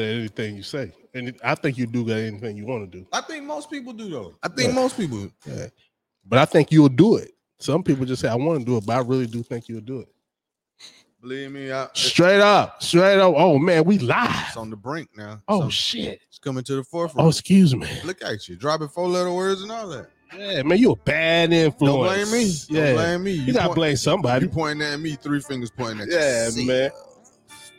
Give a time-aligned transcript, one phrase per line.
[0.00, 3.06] anything you say, and I think you do got anything you want to do.
[3.12, 4.34] I think most people do though.
[4.42, 4.74] I think Yeah.
[4.74, 5.30] most people.
[5.46, 5.66] Yeah.
[6.26, 7.32] But I think you'll do it.
[7.58, 9.80] Some people just say I want to do it, but I really do think you'll
[9.80, 10.08] do it.
[11.20, 13.34] Believe me, I, Straight up, straight up.
[13.36, 14.28] Oh man, we live.
[14.48, 15.40] it's on the brink now.
[15.48, 16.20] Oh So shit.
[16.28, 17.24] it's coming to the forefront.
[17.24, 17.88] Oh, excuse me.
[18.04, 20.10] Look at you, dropping four letter words and all that.
[20.36, 21.94] Yeah, man, you a bad influence.
[21.94, 22.52] Don't blame me.
[22.68, 23.30] Yeah, Don't blame me.
[23.32, 24.46] you gotta point- blame somebody.
[24.46, 26.50] You pointing at me, three fingers pointing at Yeah, you.
[26.50, 26.90] See man.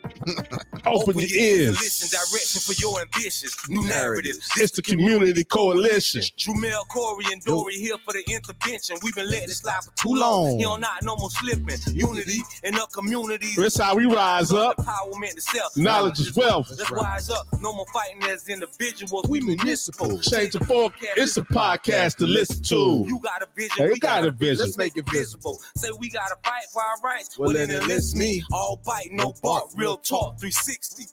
[0.85, 1.79] Open your ears.
[1.79, 3.55] Listen, direction for your ambitions.
[3.69, 4.49] New narratives.
[4.57, 6.21] It's the community coalition.
[6.37, 8.97] Jumel, Corey, and Dory here for the intervention.
[9.03, 10.49] We've been letting it slide for too long.
[10.49, 10.59] long.
[10.59, 11.77] You know, not no more slipping.
[11.93, 13.49] Unity in the community.
[13.57, 14.77] That's how we rise up.
[14.77, 15.75] Empowerment itself.
[15.77, 16.69] Knowledge is wealth.
[16.69, 17.47] Let's rise up.
[17.61, 19.25] No more fighting as individuals.
[19.27, 20.19] We municipal.
[20.19, 21.17] Change the forecast.
[21.17, 23.05] It's a podcast to listen to.
[23.07, 23.89] You got a vision.
[23.89, 24.65] We got a vision.
[24.65, 25.59] Let's make it visible.
[25.75, 27.37] Say we got to fight for our rights.
[27.37, 28.37] Well, then enlist me.
[28.37, 28.43] me.
[28.51, 29.69] All bite, no bark.
[29.75, 30.39] Real talk.
[30.39, 31.05] 360.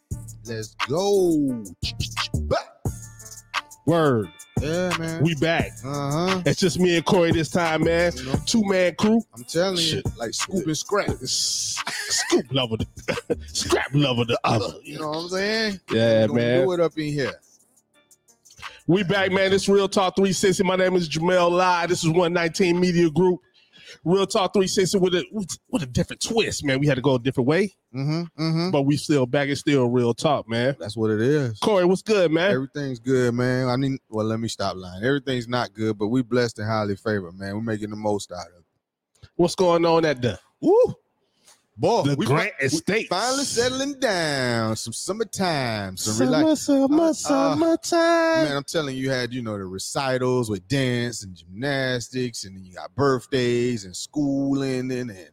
[0.47, 1.65] Let's go.
[3.87, 4.29] Word.
[4.61, 5.23] Yeah, man.
[5.25, 5.73] We back.
[5.85, 6.43] Uh huh.
[6.47, 8.13] It's just me and Corey this time, man.
[8.17, 9.21] You know, Two man crew.
[9.35, 10.17] I'm telling you, Shit.
[10.17, 11.11] like scoop and scrap.
[12.13, 14.75] Scoop lover, the scrap lover, the other.
[14.85, 15.81] You know what I'm saying?
[15.91, 16.65] Yeah, man.
[16.67, 17.33] Do it up in here.
[18.87, 19.51] We back, man.
[19.51, 20.63] This Real Talk 360.
[20.65, 21.87] My name is Jamel Lai.
[21.87, 23.41] This is 119 Media Group.
[24.05, 25.25] Real Talk 360 with a
[25.71, 26.81] with a different twist, man.
[26.81, 28.43] We had to go a different way, Mm-hmm.
[28.43, 28.71] Mm-hmm.
[28.71, 29.49] but we still back.
[29.49, 30.77] It's still real talk, man.
[30.79, 31.59] That's what it is.
[31.59, 32.53] Corey, what's good, man?
[32.53, 33.69] Everything's good, man.
[33.69, 35.05] I mean, well, let me stop lying.
[35.05, 37.55] Everything's not good, but we blessed and highly favored, man.
[37.55, 39.29] We're making the most out of it.
[39.37, 40.95] What's going on at the Woo!
[41.77, 43.09] Boy, the we Grant we Estate?
[43.09, 44.77] finally settling down.
[44.77, 46.61] Some summertime, some Summer, relax.
[46.63, 48.45] summer, Uh, uh, summertime.
[48.45, 52.55] Man, I'm telling you, you had you know the recitals with dance and gymnastics, and
[52.57, 55.31] then you got birthdays and schooling and and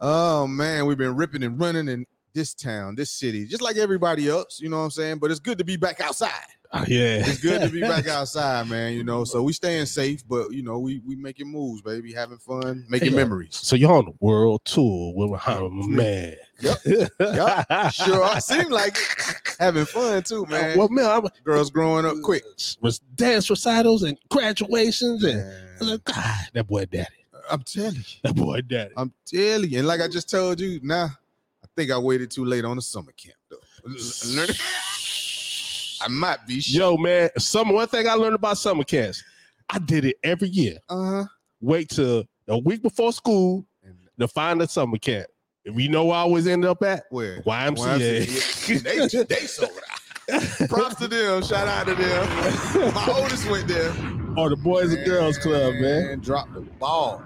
[0.00, 4.28] oh man, we've been ripping and running in this town, this city, just like everybody
[4.28, 4.60] else.
[4.60, 5.18] You know what I'm saying?
[5.18, 6.30] But it's good to be back outside.
[6.76, 8.94] Oh, yeah, It's good to be back outside, man.
[8.94, 12.38] You know, so we staying safe, but you know, we we making moves, baby, having
[12.38, 13.54] fun, making memories.
[13.54, 16.34] So y'all on the world tour with Muhammad, man.
[16.60, 16.78] Yep.
[17.20, 17.92] Yup.
[17.92, 19.56] Sure, I seem like it.
[19.60, 20.76] having fun too, man.
[20.76, 22.42] Well, man, I'm Girls growing up quick.
[22.80, 25.44] was dance recitals and graduations, and
[25.80, 27.06] like, God, that boy daddy,
[27.48, 28.02] I'm telling you.
[28.24, 28.94] that boy daddy.
[28.96, 31.04] I'm telling you, and like I just told you, now
[31.62, 33.58] I think I waited too late on the summer camp though.
[36.04, 36.62] I might be.
[36.66, 39.22] Yo, man, some one thing I learned about summer camps,
[39.70, 40.78] I did it every year.
[40.88, 41.24] Uh huh.
[41.60, 43.64] Wait till a week before school
[44.18, 45.26] to find a summer camp.
[45.64, 47.40] If you know where I always end up at, Where?
[47.42, 48.82] YMCA.
[48.82, 50.68] they they sold out.
[50.68, 51.42] Props to them.
[51.42, 52.94] Shout out to them.
[52.94, 53.90] My oldest went there.
[54.36, 56.20] or the Boys and Girls Club, man.
[56.20, 57.22] Drop the ball.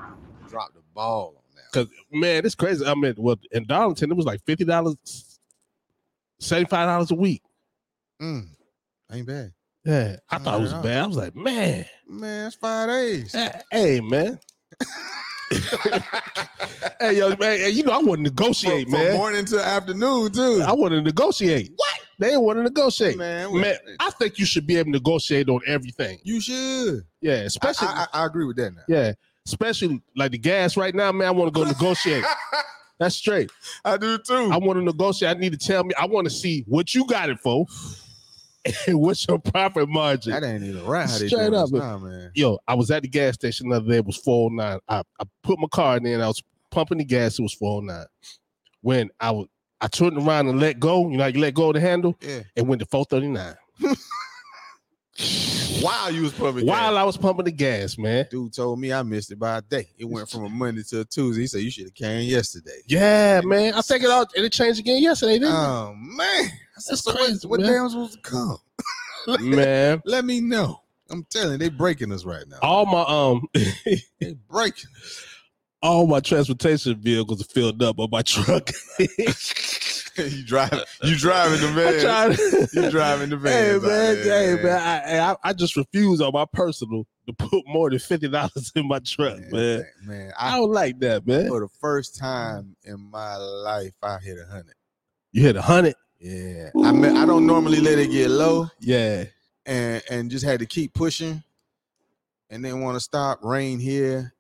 [0.49, 1.73] Drop the ball on that.
[1.73, 2.85] Cause man, it's crazy.
[2.87, 4.97] I mean, well, in Darlington, it was like fifty dollars,
[6.39, 7.43] seventy-five dollars a week.
[8.23, 8.49] Mm,
[9.13, 9.53] ain't bad.
[9.85, 11.05] Yeah, I thought it was bad.
[11.05, 13.35] I was like, man, Man, it's five days.
[13.71, 14.39] hey, man.
[17.01, 19.17] hey, yo, man, hey, you know I want to negotiate, from, from man.
[19.17, 20.63] morning to afternoon too.
[20.67, 21.71] I want to negotiate.
[21.75, 22.01] What?
[22.19, 23.17] They want to negotiate.
[23.17, 26.19] man, Man, I think you should be able to negotiate on everything.
[26.25, 27.05] you should.
[27.21, 28.83] Yeah, especially I, I, I agree with that now.
[28.89, 29.13] yeah,
[29.47, 31.29] especially like the gas right now, man.
[31.29, 32.25] I want to go negotiate.
[32.99, 33.51] That's straight.
[33.85, 34.51] I do too.
[34.53, 35.37] I want to negotiate.
[35.37, 35.95] I need to tell me.
[35.95, 37.65] I want to see what you got it for,
[38.65, 40.33] and what's your profit margin.
[40.33, 41.09] that ain't even right.
[41.09, 42.31] Straight up, now, man.
[42.35, 43.97] Yo, I was at the gas station the other day.
[43.97, 44.79] It was four oh nine.
[44.89, 47.39] I, I put my car in there and I was pumping the gas.
[47.39, 48.07] It was four oh nine.
[48.81, 49.47] When I was,
[49.81, 51.09] I turned around and let go.
[51.09, 52.17] You know, how you let go of the handle.
[52.21, 52.43] Yeah.
[52.57, 53.57] It went to four thirty nine.
[55.83, 56.99] While you was pumping While gas.
[57.01, 58.27] I was pumping the gas, man.
[58.31, 59.89] dude told me I missed it by a day.
[59.99, 61.43] It went from a Monday to a Tuesday.
[61.43, 62.81] He said you should have came yesterday.
[62.87, 63.75] Yeah, man.
[63.75, 67.03] I think it all and it changed again yesterday, didn't Oh man, I said, That's
[67.05, 67.69] so crazy, What, man.
[67.71, 68.59] day am supposed to come?
[69.29, 69.41] it?
[69.41, 70.03] Man.
[70.05, 70.81] Let me know.
[71.11, 72.59] I'm telling you, they breaking us right now.
[72.63, 73.47] All my um
[74.21, 74.91] They breaking.
[75.83, 78.71] all my transportation vehicles are filled up on my truck.
[80.31, 80.81] you driving.
[81.03, 81.69] You driving the
[82.73, 82.73] van.
[82.85, 83.53] You driving the van.
[83.53, 87.91] Hey man, hey man, I, I I just refuse on my personal to put more
[87.91, 89.51] than fifty dollars in my truck, man.
[89.53, 91.49] man, man, I I don't like that, man.
[91.49, 94.75] for the first time in my life, I hit a hundred.
[95.33, 99.25] You hit a hundred, Yeah, I mean, I don't normally let it get low, yeah.
[99.67, 101.43] and and just had to keep pushing,
[102.51, 103.41] and then want to stop.
[103.45, 104.33] Rain here.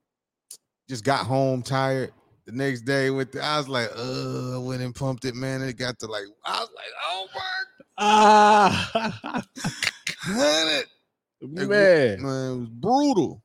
[0.89, 2.13] Just got home tired.
[2.49, 5.61] The next day with To, I was like, uh, I went and pumped it, man.
[5.61, 7.43] And it got to like, I was like, oh my
[7.99, 9.45] Ah,
[10.23, 10.87] hundred.
[11.43, 12.23] man.
[12.23, 13.43] man, it was brutal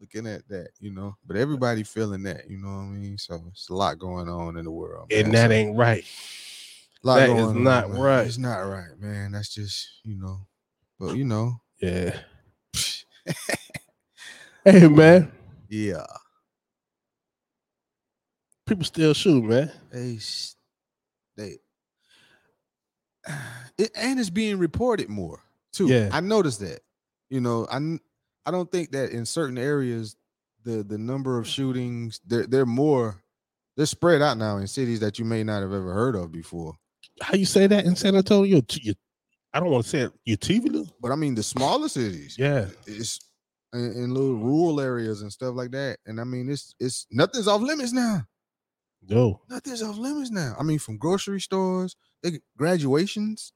[0.00, 1.14] looking at that, you know.
[1.26, 3.18] But everybody feeling that, you know what I mean?
[3.18, 5.08] So it's a lot going on in the world.
[5.12, 6.04] And that So, ain't right.
[7.04, 8.00] a Lot That going is on, not man.
[8.00, 8.26] right.
[8.26, 9.32] It's not right, man.
[9.32, 10.46] That's just you know,
[10.98, 12.18] but you know, Yeah.
[14.64, 15.30] hey man,
[15.68, 16.06] yeah.
[18.66, 19.70] People still shoot, man.
[19.92, 20.18] They,
[21.36, 21.56] they,
[23.78, 25.40] it, and it's being reported more
[25.72, 25.86] too.
[25.86, 26.08] Yeah.
[26.12, 26.80] I noticed that.
[27.30, 27.98] You know, I
[28.46, 30.16] I don't think that in certain areas,
[30.64, 33.22] the the number of shootings they're they're more,
[33.76, 36.74] they're spread out now in cities that you may not have ever heard of before.
[37.20, 38.62] How you say that in San Antonio?
[38.70, 38.94] You-
[39.54, 40.12] I don't want to say it.
[40.26, 40.86] Your TV?
[41.00, 42.66] But I mean, the smaller cities, Yeah.
[42.86, 43.18] it's
[43.72, 45.96] in, in little rural areas and stuff like that.
[46.04, 48.26] And I mean, it's it's nothing's off limits now.
[49.06, 49.40] Yo.
[49.48, 50.56] Nothing's off limits now.
[50.58, 53.52] I mean, from grocery stores, they graduations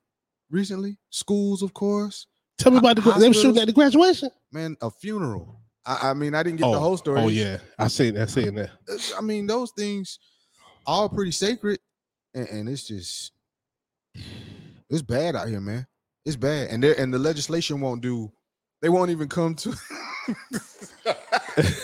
[0.50, 2.26] recently, schools, of course.
[2.58, 4.30] Tell me about the were shooting at the graduation.
[4.52, 5.60] Man, a funeral.
[5.84, 7.20] I, I mean, I didn't get the oh, whole story.
[7.20, 8.30] Oh yeah, I seen that.
[8.30, 8.70] Saying that.
[8.88, 10.18] Uh, I mean, those things
[10.86, 11.80] all pretty sacred,
[12.34, 13.32] and, and it's just
[14.90, 15.86] it's bad out here, man.
[16.26, 18.30] It's bad, and and the legislation won't do.
[18.82, 19.74] They won't even come to.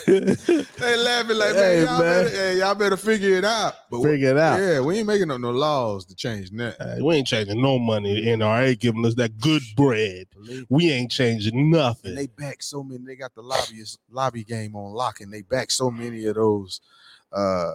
[0.06, 2.24] they laughing like, man, Hey, y'all, man.
[2.24, 3.74] Better, hey, y'all better figure it out.
[3.90, 4.60] But we- Figure it out.
[4.60, 6.80] yeah, we ain't making up no laws to change that.
[6.80, 8.14] Uh, we ain't changing no money.
[8.20, 10.26] The NRA giving us that good bread.
[10.68, 12.10] We ain't changing nothing.
[12.10, 13.04] And they back so many.
[13.04, 16.80] They got the lobbyist lobby game on lock, and they back so many of those
[17.32, 17.72] uh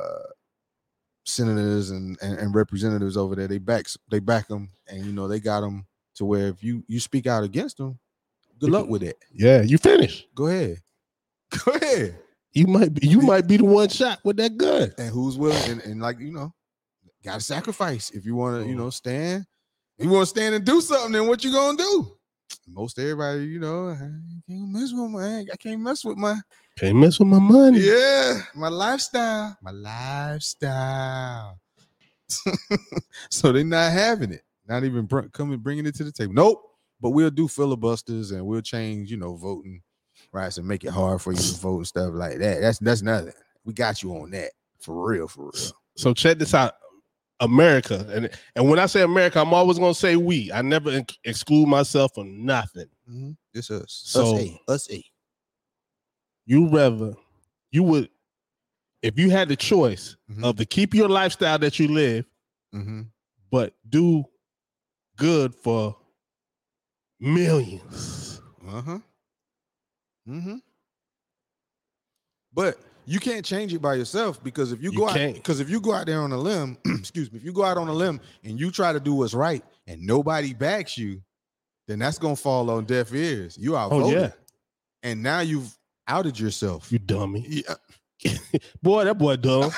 [1.26, 3.48] senators and, and and representatives over there.
[3.48, 6.84] They back they back them, and you know they got them to where if you
[6.88, 8.00] you speak out against them,
[8.60, 9.18] good luck with it.
[9.34, 10.26] yeah, you finish.
[10.34, 10.78] Go ahead,
[11.52, 12.18] go ahead.
[12.54, 13.08] You might be.
[13.08, 14.92] You might be the one shot with that gun.
[14.98, 16.54] And who's willing and, and like you know,
[17.24, 18.84] got to sacrifice if you want to you mm-hmm.
[18.84, 19.46] know stand.
[19.98, 22.18] If you want to stand and do something, then what you gonna do?
[22.68, 23.98] Most everybody, you know, I
[24.48, 25.46] can't mess with my.
[25.52, 26.36] I can't mess with my.
[26.78, 27.80] Can't mess with my money.
[27.80, 29.58] Yeah, my lifestyle.
[29.62, 31.60] My lifestyle.
[33.30, 34.44] so they're not having it.
[34.68, 36.34] Not even br- coming bringing it to the table.
[36.34, 36.64] Nope.
[37.00, 39.82] But we'll do filibusters and we'll change, you know, voting
[40.34, 42.62] rights So make it hard for you to vote and stuff like that.
[42.62, 43.34] That's that's nothing.
[43.66, 45.72] We got you on that for real, for real.
[45.96, 46.74] So check this out.
[47.40, 50.52] America, and and when I say America, I'm always gonna say we.
[50.52, 52.86] I never ex- exclude myself from nothing.
[53.10, 53.36] Mhm.
[53.54, 54.02] It's us.
[54.06, 54.62] So- us A.
[54.72, 55.04] Us A.
[56.46, 57.14] You rather,
[57.72, 58.10] you would,
[59.02, 60.44] if you had the choice Mhm.
[60.44, 62.26] of to keep your lifestyle that you live,
[62.76, 63.02] Mm-hmm.
[63.50, 64.24] but do
[65.18, 65.98] good for
[67.20, 68.42] millions.
[68.68, 69.00] Uh-huh.
[70.32, 70.56] Mm-hmm.
[72.54, 75.36] But you can't change it by yourself because if you, You go out can't.
[75.36, 77.78] because if you go out there on a limb, excuse me, if you go out
[77.78, 81.22] on a limb and you try to do what's right and nobody backs you,
[81.88, 83.58] then that's gonna fall on deaf ears.
[83.58, 84.32] You are Oh yeah,
[85.04, 85.76] and now you've
[86.08, 86.92] outed yourself.
[86.92, 87.46] you dummy.
[87.48, 87.76] Yeah.
[88.84, 89.72] Boy, that boy dumb.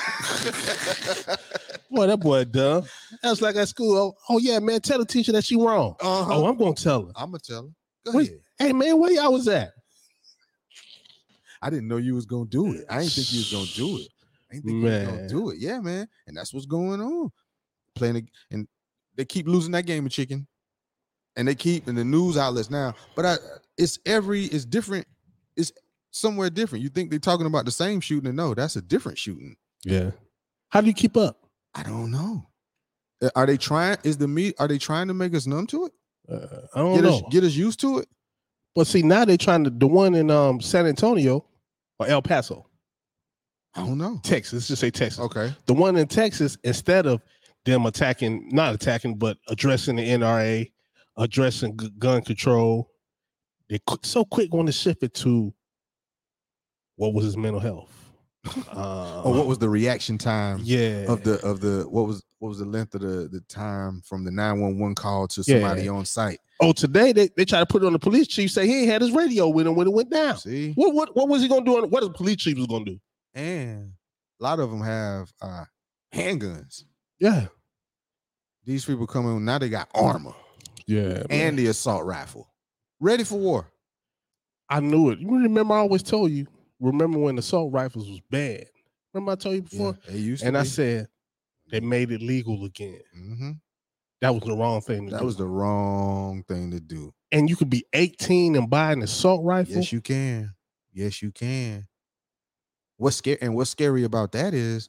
[1.90, 2.84] boy, that boy dumb.
[3.22, 3.96] That's like at school.
[3.96, 5.96] Oh, oh, yeah, man, tell the teacher that she wrong.
[5.98, 6.34] Uh-huh.
[6.34, 7.12] Oh, I'm gonna tell her.
[7.16, 7.68] I'm gonna tell her.
[8.12, 8.28] Go Wait.
[8.28, 8.40] ahead.
[8.58, 9.72] Hey man, where y'all was at?
[11.64, 12.84] I didn't know you was gonna do it.
[12.90, 14.08] I didn't think you was gonna do it.
[14.50, 15.58] I didn't think you was gonna do it.
[15.58, 16.06] Yeah, man.
[16.26, 17.32] And that's what's going on.
[17.94, 18.68] Playing and
[19.16, 20.46] they keep losing that game of chicken.
[21.36, 22.94] And they keep in the news outlets now.
[23.16, 23.36] But I
[23.78, 25.06] it's every it's different.
[25.56, 25.72] It's
[26.10, 26.82] somewhere different.
[26.82, 29.56] You think they're talking about the same shooting, and no, that's a different shooting.
[29.84, 30.10] Yeah.
[30.68, 31.48] How do you keep up?
[31.74, 32.46] I don't know.
[33.22, 33.96] Uh, Are they trying?
[34.04, 34.54] Is the meat?
[34.58, 35.92] Are they trying to make us numb to it?
[36.30, 37.16] Uh, I don't Get know.
[37.16, 38.08] us get us used to it?
[38.76, 41.44] but see, now they're trying to the one in um San Antonio
[42.04, 42.66] or El Paso,
[43.74, 44.20] I don't know.
[44.22, 44.52] Texas.
[44.54, 45.20] Let's just say Texas.
[45.20, 45.52] Okay.
[45.66, 47.20] The one in Texas, instead of
[47.64, 50.70] them attacking, not attacking, but addressing the NRA,
[51.16, 52.90] addressing gu- gun control,
[53.68, 55.52] they're qu- so quick going to shift it to
[56.96, 57.90] what was his mental health.
[58.70, 60.60] Uh, Oh, what was the reaction time?
[60.62, 64.02] yeah of the of the what was what was the length of the the time
[64.04, 65.92] from the 911 call to somebody Yeah.
[65.92, 68.50] on site Oh, today they, they try to put it on the police chief.
[68.50, 70.36] Say he ain't had his radio with him when it went down.
[70.36, 71.78] see What what what was he gonna do?
[71.82, 73.00] on- What the police chief was gonna do?
[73.34, 73.92] and
[74.40, 75.64] a lot of them have uh
[76.14, 76.84] handguns
[77.18, 77.46] Yeah,
[78.66, 80.34] these people coming now they got armor
[80.86, 81.22] yeah.
[81.30, 82.46] and the assault rifle
[83.00, 83.70] ready for war
[84.68, 85.18] I knew it.
[85.18, 86.46] You remember I always told you.
[86.80, 88.64] Remember when assault rifles was bad?
[89.12, 89.98] Remember I told you before?
[90.06, 91.08] yeah, they used to and I said
[91.70, 93.00] they made it legal again.
[93.16, 93.60] Mhm.
[94.20, 95.24] That was the wrong thing to that do.
[95.26, 99.44] was the wrong thing to do and you could be 18 and buy an assault
[99.44, 99.74] rifle.
[99.74, 100.54] yes you can
[100.92, 101.86] yes you can
[102.96, 104.88] what's scary and what's scary about that is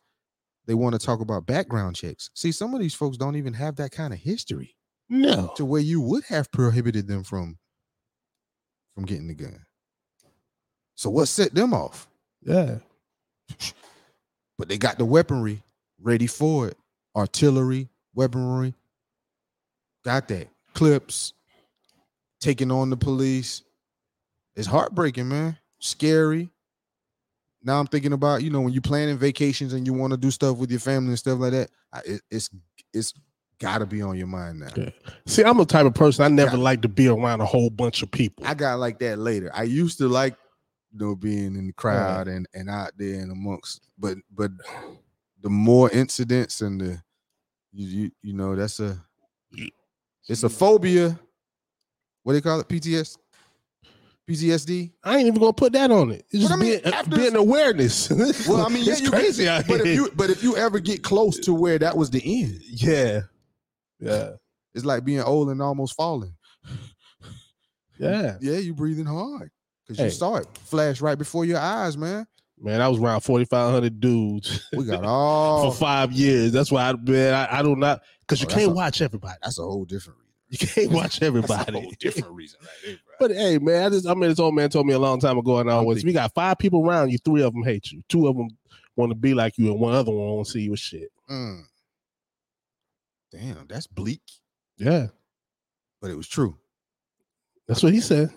[0.68, 3.76] they want to talk about background checks see some of these folks don't even have
[3.76, 4.76] that kind of history
[5.10, 5.52] no.
[5.58, 7.58] to where you would have prohibited them from
[8.94, 9.60] from getting the gun.
[10.96, 12.08] So what set them off?
[12.42, 12.78] Yeah.
[14.58, 15.62] But they got the weaponry
[16.00, 16.78] ready for it.
[17.16, 18.74] Artillery, weaponry,
[20.04, 21.34] got that clips,
[22.40, 23.64] taking on the police.
[24.56, 25.58] It's heartbreaking, man.
[25.80, 26.50] Scary.
[27.64, 30.30] Now I'm thinking about you know when you're planning vacations and you want to do
[30.30, 31.72] stuff with your family and stuff like that.
[31.92, 32.50] I, it, it's
[32.94, 33.14] it's
[33.60, 34.68] got to be on your mind now.
[34.76, 34.90] Yeah.
[35.26, 38.04] See, I'm the type of person I never like to be around a whole bunch
[38.04, 38.46] of people.
[38.46, 39.50] I got like that later.
[39.54, 40.36] I used to like
[40.92, 44.52] you know being in the crowd and and out there and amongst, but but
[45.46, 47.00] the more incidents and the
[47.72, 48.98] you you, you know that's a
[50.28, 51.20] it's a phobia.
[52.24, 52.68] What do they call it?
[52.68, 53.16] PTS,
[54.28, 54.92] PTSD.
[55.04, 56.26] I ain't even gonna put that on it.
[56.32, 58.10] It's just I mean, being, uh, after- being awareness.
[58.50, 60.80] Well, I mean, yeah, it's you crazy out But if you but if you ever
[60.80, 63.22] get close to where that was the end, yeah,
[64.00, 64.32] yeah,
[64.74, 66.34] it's like being old and almost falling.
[68.00, 69.52] yeah, Yeah, you breathing hard
[69.86, 70.06] because Hey.
[70.06, 72.26] you saw it flash right before your eyes, man.
[72.60, 72.82] Man.
[72.82, 76.52] I was around 4,500 dudes We got all for five years.
[76.52, 79.36] That's why I man, I, I do not because you Oh, can't a- watch everybody.
[79.42, 80.26] That's a whole different reason.
[80.50, 81.72] You can't watch That's a everybody.
[81.82, 83.28] whole different reason, right there, bro.
[83.28, 85.38] But hey, man, I just I mean, this old man told me a long time
[85.38, 88.04] ago, and I always we got five people around you, three of them hate you,
[88.10, 88.50] two of them
[88.96, 91.10] want to be like you, and one other one want to see you as shit.
[91.30, 91.64] Mm.
[93.32, 94.22] Damn, that's bleak,
[94.78, 95.08] Yeah,
[96.02, 96.58] but it was true.
[97.68, 98.30] that's what he said.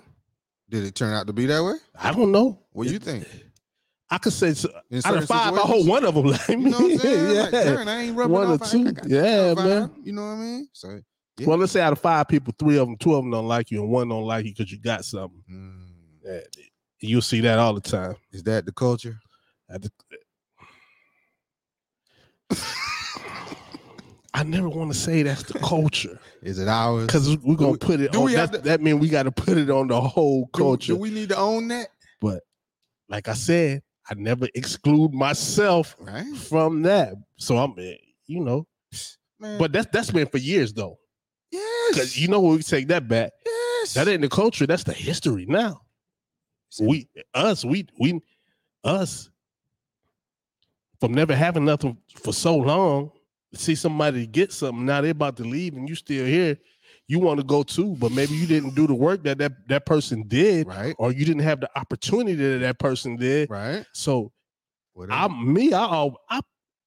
[0.70, 1.74] Did it turn out to be that way?
[1.94, 2.58] I don't know.
[2.72, 3.26] What do you think?
[4.10, 4.70] I could say so-
[5.04, 6.48] out of five, I hold one of them like.
[6.48, 7.34] You know what I'm saying?
[7.34, 7.42] yeah.
[7.42, 8.62] Like, darn, I ain't rubbing One or off.
[8.62, 8.92] I two.
[9.06, 9.90] Yeah, I'm man.
[10.02, 10.68] You know what I mean?
[10.72, 10.98] So,
[11.38, 11.46] yeah.
[11.46, 13.70] Well, let's say out of five people, three of them, two of them don't like
[13.70, 15.42] you, and one don't like you because you got something.
[15.50, 15.80] Mm.
[16.24, 16.40] Yeah,
[17.00, 18.16] you'll see that all the time.
[18.32, 19.18] is that the culture?
[24.34, 27.06] I never want to say that's the culture Is it ours?
[27.06, 28.24] because we're gonna put it do on.
[28.26, 30.50] we have That, to- that means we got to put it on the whole Do-
[30.58, 30.92] culture.
[30.92, 31.88] Do, we need to own that?
[32.20, 32.42] but
[33.08, 37.14] like I said, I never exclude myself Right, from that.
[37.36, 37.96] So I'm, eh,
[38.26, 38.66] you know,
[39.38, 39.58] man.
[39.58, 40.98] but that's that's been for years though.
[41.50, 43.32] yes, Because you know we take that back.
[43.44, 43.94] yes.
[43.94, 44.66] That ain't the culture.
[44.66, 45.82] That's the history now.
[46.80, 48.20] We us we we
[48.84, 49.30] us
[51.00, 53.10] from never having nothing for so long.
[53.54, 56.58] See somebody get something now they're about to leave and you still here.
[57.08, 59.86] You want to go too, but maybe you didn't do the work that that, that
[59.86, 63.48] person did, right, or you didn't have the opportunity that that person did.
[63.50, 63.84] right.
[63.94, 64.30] So
[64.92, 65.18] Whatever.
[65.18, 65.72] I'm me.
[65.72, 66.40] I I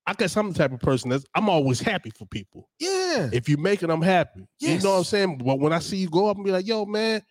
[0.05, 2.69] I guess I'm the type of person that's I'm always happy for people.
[2.79, 4.45] yeah, If you make it, I'm happy.
[4.59, 5.37] You know what I'm saying?
[5.39, 7.21] But when I see you go up and be like, yo, man,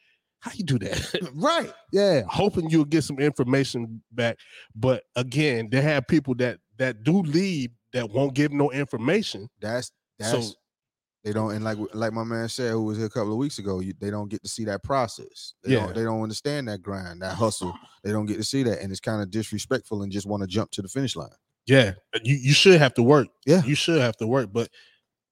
[0.41, 1.31] how you do that?
[1.35, 1.71] right.
[1.93, 2.23] yeah.
[2.29, 4.37] Hoping you'll get some information back.
[4.75, 9.49] But again, they have people that that do leave that won't give no information.
[9.61, 10.55] That's that's So-
[11.25, 13.59] they don't and like like my man said who was here a couple of weeks
[13.59, 15.55] ago, you, they don't get to see that process.
[15.63, 15.87] They Yeah.
[15.87, 17.75] don't they don't understand that grind, that hustle.
[18.03, 20.47] They don't get to see that, and it's kind of disrespectful and just want to
[20.47, 21.29] jump to the finish line.
[21.67, 21.93] Yeah.
[22.23, 23.29] You you should have to work.
[23.47, 23.63] Yeah.
[23.65, 24.51] You should have to work.
[24.53, 24.71] But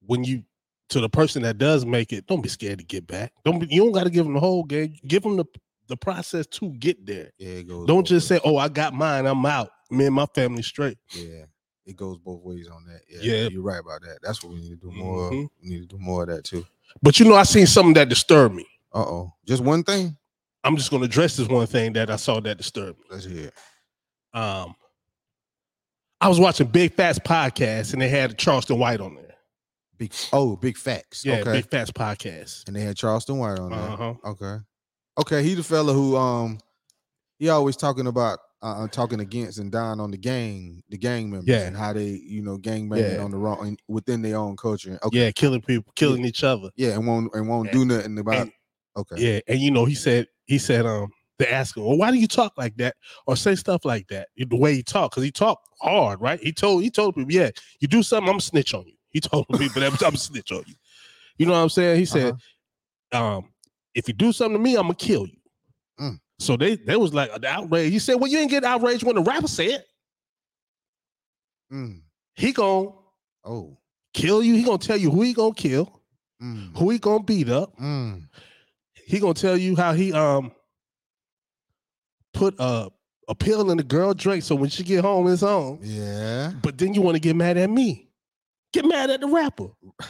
[0.05, 0.45] when you
[0.91, 3.33] to the person that does make it, don't be scared to get back.
[3.45, 4.95] Don't be, you don't got to give them the whole game.
[5.07, 5.45] Give them the
[5.89, 7.33] the process to get there.
[7.39, 7.87] Yeah, it goes.
[7.87, 8.41] Don't just ways.
[8.43, 9.25] say, "Oh, I got mine.
[9.27, 9.71] I'm out.
[9.91, 11.45] Me and my family straight." Yeah,
[11.89, 13.01] it goes both ways on that.
[13.09, 13.49] Yeah, Yeah.
[13.49, 14.19] you're right about that.
[14.23, 15.31] That's what we need to do more.
[15.31, 15.49] Mhm.
[15.63, 16.65] We need to do more of that too.
[17.03, 18.67] But you know, I seen something that disturbed me.
[18.95, 20.17] Uh oh, just one thing.
[20.65, 23.05] I'm just going to address this one thing that I saw that disturbed me.
[23.11, 23.47] Let's hear.
[24.35, 24.39] It.
[24.39, 24.75] Um,
[26.21, 29.35] I was watching Big Fats podcast and they had Charleston White on there.
[29.97, 31.25] Big oh, big facts.
[31.25, 31.53] Yeah, okay.
[31.53, 32.67] Big Fats podcast.
[32.67, 33.81] and they had Charleston White on there.
[33.81, 34.15] Uh-huh.
[34.25, 34.57] Okay.
[35.19, 36.59] Okay, he the fella who um
[37.39, 41.31] he always talking about uh, uh, talking against and dying on the gang, the gang
[41.31, 41.67] members, Yeah.
[41.67, 43.23] and how they, you know, gang banging Yeah.
[43.25, 44.99] on the wrong in- within their own culture.
[45.05, 46.71] Okay, Yeah, killing people, killing each other.
[46.77, 48.35] yeah, and won't and won't And- do nothing about.
[48.37, 48.53] and-
[48.97, 52.11] okay, Yeah, and you know, he said, he said, um, they ask him, well, why
[52.11, 52.97] do you talk like that
[53.29, 54.29] or say stuff like that?
[54.37, 56.41] The way he talked, because he talked hard, right?
[56.43, 57.51] He told he told people, yeah,
[57.81, 58.95] you do something, I'm snitch on you.
[59.11, 60.75] He told people that I'm snitch on you.
[61.39, 61.99] You know what I'm saying?
[62.01, 62.35] He said,
[63.13, 63.37] Uh-huh.
[63.39, 63.53] um,
[63.95, 65.39] if you do something to me, I'm gonna kill you.
[66.01, 66.19] Mm.
[66.39, 67.91] So they they was like the outrage.
[67.93, 69.85] He said, Well, you ain't get outraged when the rapper said
[71.73, 72.01] Mm.
[72.35, 72.91] he gonna
[73.45, 73.77] Oh.
[74.15, 74.55] kill you.
[74.55, 76.01] He gonna tell you who he gonna kill,
[76.43, 76.77] Mm.
[76.77, 77.77] who he gonna beat up.
[77.79, 78.29] Mm.
[79.07, 80.53] He gonna tell you how he um
[82.33, 82.91] put a
[83.29, 85.81] a pill in the girl drink so when she get home it's on.
[85.83, 86.53] Yeah.
[86.63, 88.09] But then you want to get mad at me.
[88.73, 89.69] Get mad at the rapper.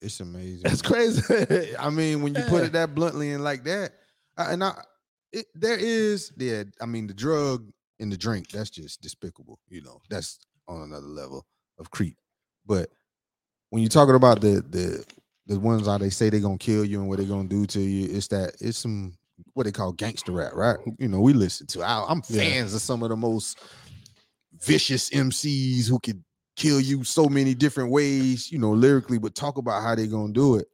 [0.00, 0.62] It's amazing.
[0.64, 1.76] That's crazy.
[1.78, 3.92] I mean, when you put it that bluntly and like that,
[4.38, 4.74] and I,
[5.32, 6.64] it, there is, yeah.
[6.80, 7.70] I mean, the drug
[8.00, 9.58] and the drink, that's just despicable.
[9.68, 11.46] You know, that's on another level
[11.78, 12.16] of creep.
[12.66, 12.90] But
[13.70, 15.04] when you're talking about the the
[15.46, 17.80] the ones how they say they're gonna kill you and what they're gonna do to
[17.80, 19.14] you, it's that it's some
[19.54, 20.76] what they call gangster rap, right?
[20.98, 21.82] You know, we listen to.
[21.82, 22.42] I, I'm Yeah.
[22.42, 23.58] fans of some of the most
[24.60, 26.22] vicious MCs who could
[26.56, 30.32] kill you so many different ways, you know, lyrically, but talk about how they're gonna
[30.32, 30.66] do it.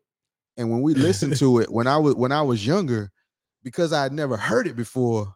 [0.57, 3.11] And when we listen to it, when I was when I was younger,
[3.63, 5.35] because I had never heard it before,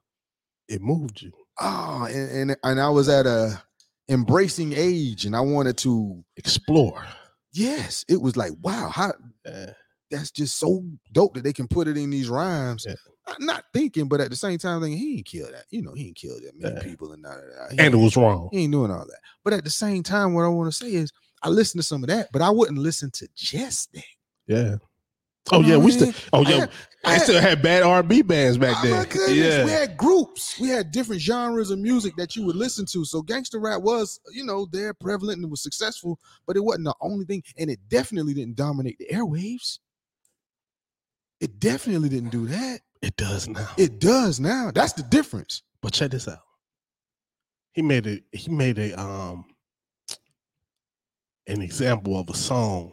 [0.69, 1.33] It moved you.
[1.61, 3.63] oh, and and, and I was at a
[4.09, 7.05] embracing age, and I wanted to, Explore.
[7.53, 9.13] yes, it was like, wow, how
[9.45, 9.73] Yeah.
[10.11, 12.85] that's just so dope that they can put it in these rhymes.
[12.87, 12.95] Yeah.
[13.39, 15.65] Not- thinking, but at the same time, thinking he ain't killed that.
[15.71, 16.83] You know, he ain't killed that many Yeah.
[16.83, 17.73] people and none of that.
[17.73, 18.49] He And it was wrong.
[18.53, 19.21] he ain't doing all that.
[19.45, 21.13] But at the same time, what I want to say is,
[21.43, 24.05] I listen to some of that, but I wouldn't listen to just that.
[24.47, 24.77] Yeah.
[25.51, 26.13] Oh You yeah, we still.
[26.33, 26.71] Oh I yeah, had-
[27.05, 28.93] I they still had bad R and B bands back Oh then.
[28.99, 29.65] my goodness, yeah.
[29.65, 33.05] we had groups, we had different genres of music that you would listen to.
[33.05, 36.85] So gangster rap was, you know, there prevalent and it was successful, but it wasn't
[36.85, 39.81] the only thing, and it definitely didn't dominate the airwaves.
[41.41, 42.83] It definitely didn't do that.
[43.03, 43.69] it does now.
[43.77, 44.71] It does now.
[44.73, 45.65] That's the difference.
[45.81, 46.39] But check this out.
[47.73, 48.23] He made it.
[48.31, 49.45] He made a um
[51.49, 52.93] an example of a song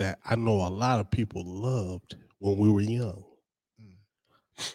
[0.00, 3.22] that I know a lot of people loved when we were young.
[3.80, 4.74] Mm.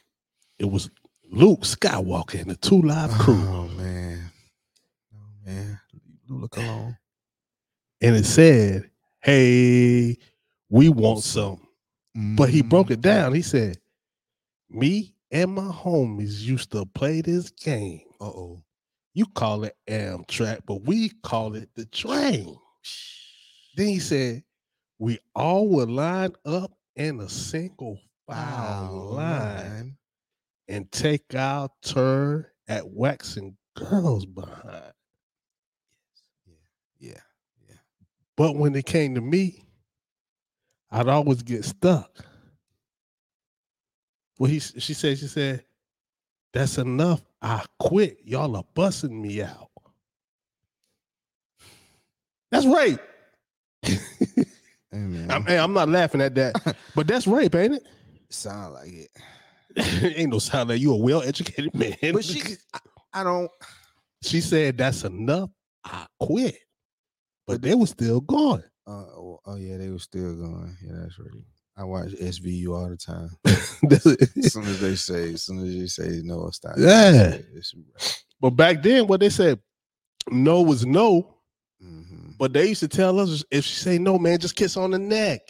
[0.60, 0.90] It was
[1.32, 4.32] Luke Skywalker and the Two Live Crew, Oh man,
[5.14, 5.80] oh man,
[6.30, 6.98] Lula Cologne.
[8.02, 8.90] and it said,
[9.20, 10.18] "Hey,
[10.70, 11.60] we want some."
[12.38, 13.34] But he broke it down.
[13.34, 13.80] He said,
[14.70, 18.02] "Me and my homies used to play this game.
[18.22, 18.64] Uh oh.
[19.16, 22.56] You call it Amtrak, but we call it the train."
[23.76, 24.44] Then he said,
[25.00, 29.98] "We all would line up in a single file oh, line
[30.68, 34.94] and take our turn at waxing girls behind.
[37.00, 37.20] Yeah.
[37.68, 37.76] Yeah.
[38.36, 39.66] But when it came to me,
[40.92, 42.26] I'd always get stuck.
[44.40, 45.64] Well, he she said, she said,
[46.54, 47.22] that's enough.
[47.42, 48.20] I quit.
[48.24, 49.70] Y'all are busting me out.
[52.50, 53.00] That's rape.
[54.96, 57.84] I'm, hey, I'm not laughing at that, but that's rape, ain't it?
[58.30, 59.10] sound like it.
[60.18, 61.96] ain't no sound like you a well-educated man.
[62.14, 62.42] But she,
[62.74, 62.80] I,
[63.14, 63.52] I don't.
[64.22, 65.50] she said, that's enough.
[65.84, 66.56] I quit.
[67.48, 68.64] But they were still going.
[68.88, 70.76] Uh, oh, oh, yeah, they were still going.
[70.84, 71.44] Yeah, that's right.
[71.78, 73.30] I watch SVU all the time.
[73.46, 76.76] As soon as they say, as soon as you say no, stop.
[76.78, 77.38] Yeah.
[77.54, 77.76] It's,
[78.40, 79.60] but back then, what they said,
[80.30, 81.35] no was no.
[82.38, 85.00] But they used to tell us if she say no, man, just kiss on the
[85.00, 85.42] neck.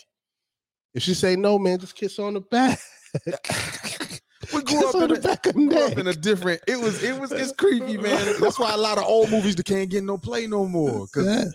[0.93, 2.79] If she say no, man, just kiss on the back.
[4.53, 6.61] We grew up in the a, back of the grew up in a different.
[6.67, 8.35] It was it was it's creepy, man.
[8.39, 11.07] That's why a lot of old movies that can't get no play no more.
[11.07, 11.45] Cause Yeah.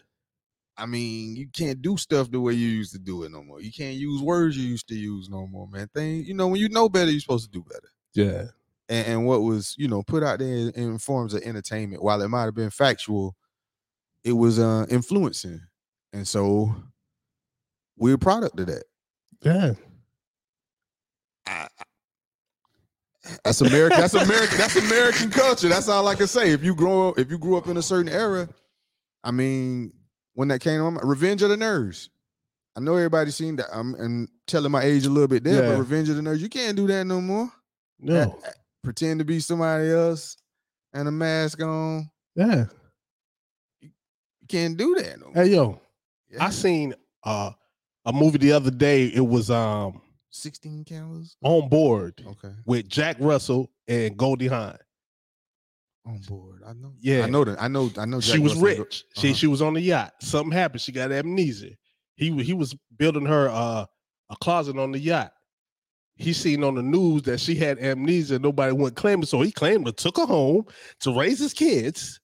[0.76, 3.60] I mean, you can't do stuff the way you used to do it no more.
[3.60, 5.88] You can't use words you used to use no more, man.
[5.94, 7.90] Thing, you know, when you know better, you're supposed to do better.
[8.14, 8.44] Yeah.
[8.88, 12.22] And, and what was, you know, put out there in, in forms of entertainment, while
[12.22, 13.36] it might have been factual,
[14.24, 15.60] it was uh influencing.
[16.12, 16.74] And so
[17.96, 18.84] we're a product of that.
[19.42, 19.72] Yeah.
[23.44, 24.00] That's American.
[24.00, 24.58] That's American.
[24.58, 25.68] That's American culture.
[25.68, 26.50] That's all I can say.
[26.50, 28.48] If you grow up, if you grew up in a certain era,
[29.22, 29.92] I mean,
[30.34, 32.08] when that came on, Revenge of the Nerds.
[32.76, 33.66] I know everybody's seen that.
[33.72, 35.70] I'm and telling my age a little bit there, Yeah.
[35.72, 37.50] but Revenge of the Nerds, you can't do that no more.
[37.98, 38.38] No.
[38.44, 38.50] Uh,
[38.82, 40.36] Pretend to be somebody else
[40.94, 42.08] and a mask on.
[42.34, 42.66] Yeah.
[44.50, 45.30] Can't do that no.
[45.34, 45.80] Hey yo,
[46.30, 46.44] Yeah.
[46.46, 47.52] I seen uh
[48.04, 49.06] a movie the other day.
[49.06, 51.36] It was um 16 cameras.
[51.42, 52.54] on board Okay.
[52.66, 54.76] with Jack Russell and Goldie Hawn.
[56.06, 56.62] On board.
[56.66, 56.94] I know.
[57.00, 57.24] Yeah.
[57.24, 57.62] I know that.
[57.62, 57.90] I know.
[57.98, 58.20] I know.
[58.20, 59.04] she was Russell rich.
[59.16, 59.36] She Uh-huh.
[59.36, 60.14] she was on the yacht.
[60.20, 60.80] Something happened.
[60.80, 61.70] She got amnesia.
[62.16, 63.86] He he was building her uh,
[64.30, 65.32] a closet on the yacht.
[66.16, 68.38] He seen on the news that she had amnesia.
[68.38, 70.66] Nobody went claiming, so he claimed her, took her home
[71.00, 72.20] to raise his kids.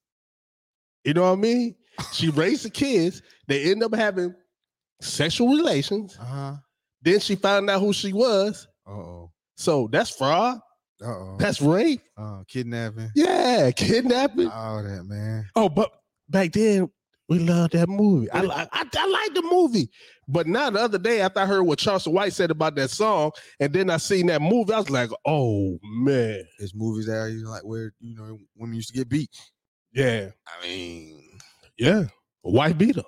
[1.04, 1.74] You know what I mean?
[2.12, 3.22] She raised the kids.
[3.48, 4.35] They end up having
[5.00, 6.16] sexual relations.
[6.20, 6.54] Uh-huh.
[7.02, 8.66] Then she found out who she was.
[8.87, 9.30] Uh-oh.
[9.56, 10.59] So that's fraud.
[11.02, 11.37] Uh-oh.
[11.38, 12.00] That's rape.
[12.16, 13.11] Uh, kidnapping.
[13.14, 14.48] Yeah, kidnapping.
[14.48, 15.48] All that, man.
[15.54, 15.92] Oh, but
[16.28, 16.90] back then
[17.28, 18.30] we loved that movie.
[18.30, 19.90] I, I, I, I like the movie.
[20.28, 23.32] But now the other day, after I heard what Charleston White said about that song,
[23.61, 27.28] and then I seen that movie, I was like, oh man, It's movies that are
[27.28, 29.30] you know, like where you know women used to get beat.
[29.92, 31.25] yeah, I mean,
[31.78, 32.04] yeah,
[32.44, 33.02] a white beater.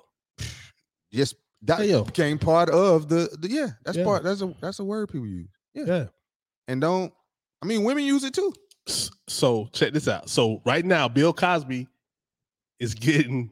[1.13, 3.69] just that Hey, became part of the, the yeah.
[3.85, 4.05] That's Yeah.
[4.05, 4.23] part.
[4.23, 5.49] That's a that's a word people use.
[5.75, 5.85] Yeah.
[5.87, 6.07] Yeah.
[6.69, 7.13] And don't.
[7.63, 8.53] I mean, women use it too.
[9.29, 10.31] So check this out.
[10.31, 11.89] So right now, Bill Cosby
[12.79, 13.51] is getting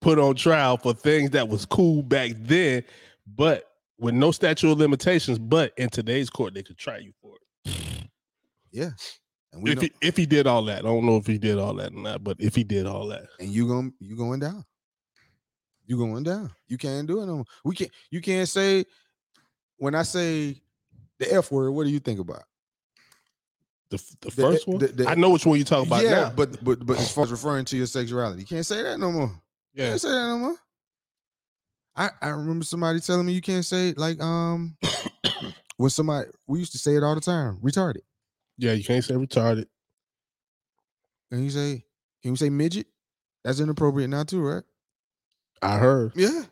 [0.00, 2.82] put on trial for things that was cool back then,
[3.26, 3.64] but
[3.98, 5.38] with no statute of limitations.
[5.38, 7.36] But in today's court, they could try you for
[7.66, 8.08] it.
[8.72, 8.90] Yeah.
[9.54, 11.58] And if know, he, if he did all that, I don't know if he did
[11.58, 14.40] all that or not, but if he did all that, and you going you going
[14.40, 14.64] down.
[15.86, 16.50] You going down.
[16.66, 17.44] You can't do it no more.
[17.64, 17.90] We can't.
[18.10, 18.86] You can't say
[19.76, 20.56] when I say
[21.18, 21.72] the F word.
[21.72, 22.42] What do you think about?
[23.90, 24.78] The, the The- first one.
[24.78, 26.30] the- I know which one you're talking about yeah, now.
[26.34, 29.12] but but but as far as referring to your sexuality, you can't say that no
[29.12, 29.26] more.
[29.74, 30.56] You yeah, can't say that no more.
[31.96, 34.76] I I remember somebody telling me you can't say like um
[35.76, 38.00] when somebody we used to say it all the time retarded.
[38.58, 39.66] Yeah, you can't say retarded.
[41.30, 41.84] Can you say
[42.22, 42.86] can you say midget?
[43.44, 44.62] That's inappropriate now too, right?
[45.60, 46.12] I heard.
[46.14, 46.42] Yeah.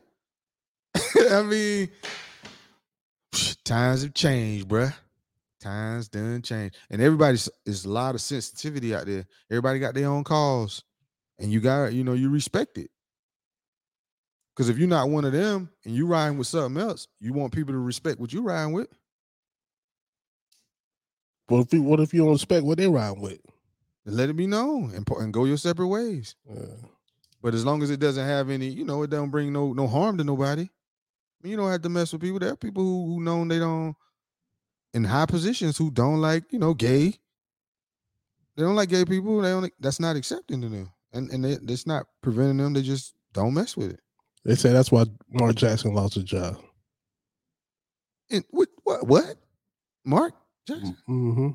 [1.31, 1.89] I mean,
[3.65, 4.95] times have changed, bruh.
[5.61, 6.77] Times done changed.
[6.91, 9.27] And everybody's there's a lot of sensitivity out there.
[9.51, 10.83] Everybody got their own cause.
[11.39, 12.91] And you got, you know, you respect it.
[14.55, 17.53] Because if you're not one of them and you riding with something else, you want
[17.53, 18.89] people to respect what you're riding with.
[21.49, 23.41] What if you, what if you don't respect what they ride with?
[24.05, 26.35] Let it be known and, and go your separate ways.
[26.51, 26.87] Uh,
[27.43, 29.87] But as long as it doesn't have any, you know, it don't bring no no
[29.87, 30.69] harm to nobody.
[31.43, 32.39] You don't have to mess with people.
[32.39, 33.97] There are people who, who know they don't
[34.95, 37.19] in high positions who don't like, you know, gay.
[38.57, 39.41] They don't like gay people.
[39.41, 39.73] They don't.
[39.81, 42.75] That's not accepting to them, and and they, that's not preventing them.
[42.75, 44.01] They just don't mess with it.
[44.45, 46.59] they say that's why Mark Jackson lost his job.
[48.31, 49.37] And what what what?
[50.05, 50.35] Mark
[50.67, 50.97] Jackson?
[51.07, 51.49] hmm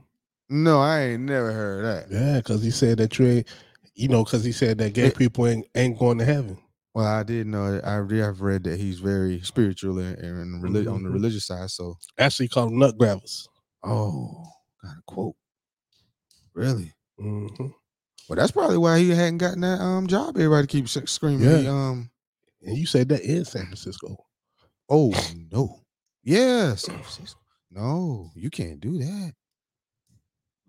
[0.49, 2.11] No, I ain't never heard that.
[2.11, 3.47] Yeah, because he said that you ain't,
[3.95, 6.57] you know, because he said that gay It- people ain't, ain't going to heaven.
[6.93, 7.85] Well, I did know that.
[7.85, 11.13] I have read that he's very spiritual and, and relig- on the Mhm.
[11.13, 11.69] religious side.
[11.69, 13.47] So, Actually, called them nut grabbers.
[13.83, 14.43] oh,
[14.81, 15.35] got a quote.
[16.55, 16.93] Really?
[17.19, 17.45] hmm
[18.27, 20.37] Well, that's probably why he hadn't gotten that um job.
[20.37, 21.47] Everybody keeps screaming.
[21.47, 21.57] Yeah.
[21.59, 22.09] he, um.
[22.63, 24.17] And you said that in San Francisco.
[24.89, 25.13] Oh
[25.51, 25.83] no.
[26.23, 26.73] Yeah.
[26.75, 27.39] San Francisco.
[27.71, 29.33] No, you can't do that.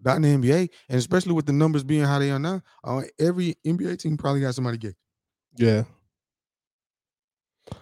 [0.05, 3.03] Not in the NBA, and especially with the numbers being how they are now, uh,
[3.19, 4.95] every NBA team probably got somebody gay.
[5.57, 5.85] Yeah.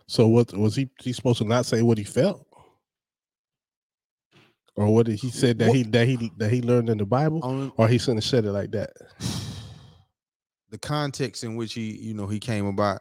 [0.07, 0.89] So what was he?
[1.01, 2.47] He supposed to not say what he felt,
[4.77, 7.05] or what did he said that What- he that he that he learned in the
[7.07, 8.93] Bible, On or he shouldn't have said it like that.
[10.71, 13.01] the context in which he, you know, he came about.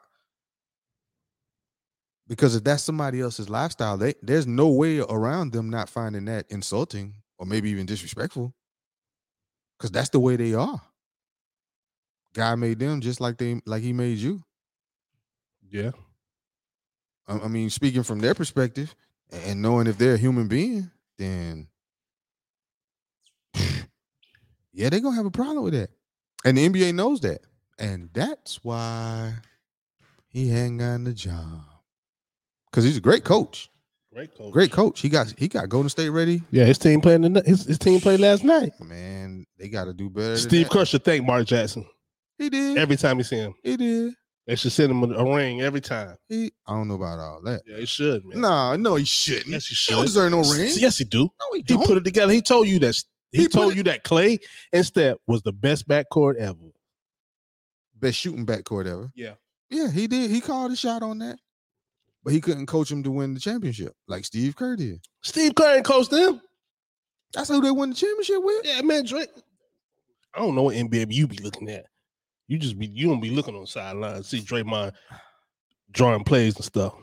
[2.27, 6.45] Because if that's somebody else's lifestyle, they, there's no way around them not finding that
[6.49, 8.53] insulting or maybe even disrespectful.
[9.77, 10.81] Because that's the way they are.
[12.33, 14.43] God made them just like they like he made you.
[15.69, 15.91] Yeah.
[17.27, 18.95] I, I mean, speaking from their perspective
[19.31, 21.67] and knowing if they're a human being, then
[24.73, 25.91] yeah, they're gonna have a problem with that.
[26.43, 27.41] And the NBA knows that.
[27.77, 29.33] And that's why
[30.27, 31.74] he hadn't gotten the job.
[32.75, 33.69] Because he's a great coach.
[34.13, 34.51] Great coach.
[34.51, 34.99] Great coach.
[34.99, 36.41] He got he got Golden State ready.
[36.51, 37.21] Yeah, his team playing.
[37.21, 38.73] The, his his team played last night.
[38.81, 40.35] Man, they gotta do better.
[40.35, 40.73] Steve that.
[40.73, 41.85] Kerr should thank Mark Jackson
[42.37, 42.77] He did.
[42.77, 43.53] every time he see him.
[43.63, 44.13] he did.
[44.45, 46.17] They should send him a, a ring every time.
[46.27, 47.61] He I don't know about all that.
[47.65, 48.25] Yeah, he should.
[48.25, 48.41] Man.
[48.41, 49.47] No, no, he shouldn't.
[49.47, 50.07] yes, he He don't should.
[50.07, 50.71] deserve no ring.
[50.75, 51.23] Yes, he do.
[51.23, 51.85] No, he He don't.
[51.87, 52.33] put it together.
[52.33, 53.01] He told you that.
[53.31, 54.39] He, He told it- you that Clay
[54.73, 56.57] and Steph was the best backcourt ever.
[57.95, 59.11] Best shooting backcourt ever.
[59.15, 59.33] Yeah.
[59.69, 60.29] Yeah, he did.
[60.29, 61.39] He called a shot on that.
[62.25, 64.99] But he couldn't coach him to win the championship like Steve Kerr did.
[65.21, 66.41] Steve Kerr ain't coached them.
[67.33, 68.65] That's who they won the championship with.
[68.65, 69.29] Yeah, man, Drake.
[70.33, 71.85] I don't know what NBA you be looking at.
[72.47, 74.27] You just be you don't be looking on sidelines.
[74.27, 74.93] sideline, see Draymond
[75.91, 76.95] drawing plays and stuff.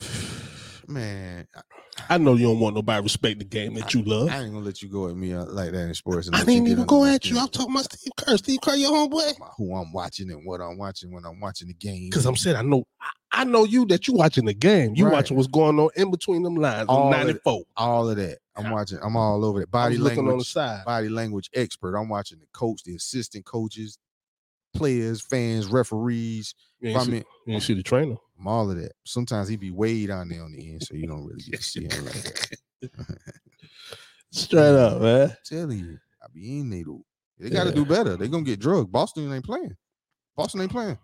[0.86, 1.60] Man, I,
[2.08, 4.30] I know you don't want nobody to respect the game that you love.
[4.30, 6.28] I ain't gonna let you go at me uh, like that in sports.
[6.28, 7.38] and I didn't even go at you.
[7.38, 8.36] I'm talking about Steve Kerr.
[8.38, 9.34] Steve Kerr, your homeboy.
[9.58, 12.08] who I'm watching and what I'm watching when I'm watching the game.
[12.08, 12.84] Because I'm saying I know
[13.32, 14.94] I, I know you that you watching the game.
[14.94, 15.12] You Right.
[15.12, 17.32] watching what's going on in between them lines All on of it.
[17.44, 17.62] 94.
[17.76, 18.38] all of that.
[18.56, 18.98] I'm watching.
[19.02, 19.70] I'm all over it.
[19.70, 20.84] Body looking on the side.
[20.84, 21.96] body language expert.
[21.96, 23.98] I'm watching the coach, the assistant coaches,
[24.74, 26.54] players, fans, referees.
[26.80, 28.16] You I ain't, see, mean, you ain't see the trainer.
[28.38, 28.92] I'm all of that.
[29.04, 31.62] Sometimes he be way down there on the end, so you don't really get to
[31.62, 32.58] see him like that.
[34.30, 35.36] Straight up, man.
[35.44, 37.04] telling you, I be in they do.
[37.38, 38.16] They got to do better.
[38.16, 38.90] They gonna get drugged.
[38.90, 39.76] Boston ain't playing.
[40.36, 40.98] Boston ain't playing.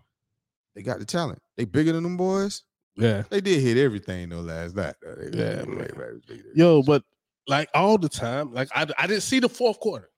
[0.75, 1.41] They got the talent.
[1.57, 2.63] They bigger than them boys.
[2.97, 3.23] Yeah.
[3.29, 4.95] They did hit everything though last night.
[5.01, 5.15] though.
[5.15, 5.87] They- Yeah, they- man.
[5.91, 7.03] everybody was Yo, but
[7.47, 10.09] like all the time, like I, I didn't see the fourth quarter.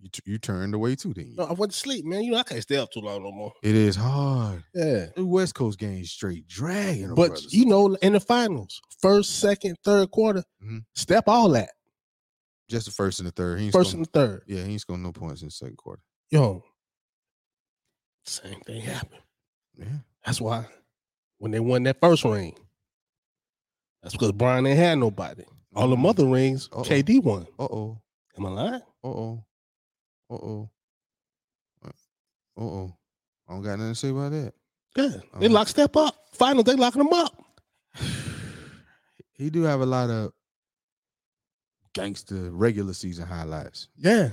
[0.00, 1.14] you, t- you turned away too.
[1.14, 2.22] Then No, I went to sleep, man.
[2.24, 3.52] You know, I can't stay up too long no more.
[3.62, 4.64] it is hard.
[4.74, 5.06] Yeah.
[5.14, 7.14] The West Coast games straight dragging.
[7.14, 7.52] But brothers.
[7.54, 10.84] you know, in the finals, first, second, third quarter, Mhm.
[10.94, 11.70] step all that.
[12.68, 13.60] just the first and the third.
[13.60, 14.44] He First scoring- and third.
[14.46, 16.00] yeah, he ain't scoring no points in the second quarter.
[16.30, 16.64] Yo,
[18.24, 19.20] same thing happened.
[19.82, 20.66] Yeah, That's why
[21.38, 22.54] when they won that first ring,
[24.02, 25.44] that's because Brian ain't had nobody.
[25.74, 26.08] All the Mhm.
[26.08, 26.82] other rings, Uh-oh.
[26.84, 27.46] KD won.
[27.58, 28.00] Uh oh.
[28.36, 28.74] Am I lying?
[29.04, 29.44] Uh oh.
[30.30, 30.70] Uh oh.
[31.84, 31.90] Uh
[32.60, 32.96] oh.
[33.48, 34.54] I don't got nothing to say about that.
[34.96, 35.48] Yeah, they Uh-huh.
[35.48, 36.14] lock step up.
[36.32, 37.44] Finals, they locking them up.
[39.34, 40.32] He do have a lot of
[41.94, 44.30] gangster regular season highlights Yeah,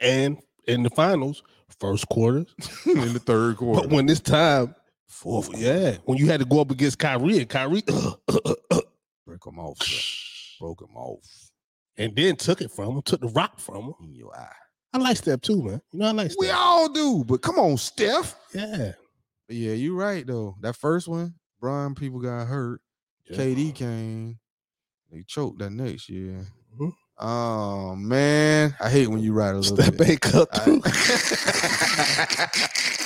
[0.00, 1.42] and in the finals,
[1.78, 2.44] first quarter.
[2.86, 3.82] in the third quarter.
[3.82, 4.74] But when it's time,
[5.08, 7.82] Fourth yeah, when you had to go up against Kyrie and Kyrie,
[9.26, 9.78] break him off,
[10.60, 11.50] broke him off
[11.96, 13.94] and then took it from him, took the rock from him.
[14.04, 14.52] in your eye.
[14.92, 15.80] I like Steph too, man.
[15.92, 16.40] You know, I like Steph.
[16.40, 18.36] We all do, but come on, Steph.
[18.54, 18.92] yeah.
[19.48, 20.54] Yeah, you're right though.
[20.60, 22.80] That first one, Brian people got hurt.
[23.28, 23.36] Yeah.
[23.36, 24.38] KD came.
[25.10, 26.46] They choked that next year.
[26.80, 26.92] Mhm.
[27.22, 30.08] Oh man, I hate when you ride a little Step bit.
[30.08, 30.80] ain't cut through.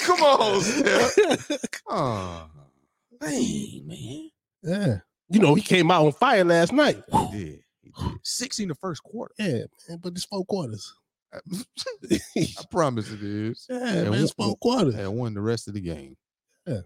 [0.04, 1.58] Come on, Steph.
[1.88, 2.46] Oh,
[3.22, 4.30] hey man.
[4.62, 4.98] yeah.
[5.30, 7.02] You know, he came out on fire last night.
[7.10, 7.60] He did.
[7.82, 8.18] He did.
[8.22, 9.34] Six in the first quarter.
[9.38, 10.94] Yeah, man, but it's four quarters.
[11.32, 11.38] I
[12.70, 13.66] promise it is.
[13.68, 14.94] Yeah, And man, it's four quarters.
[14.94, 16.16] And won the rest of the game.
[16.66, 16.80] Yeah.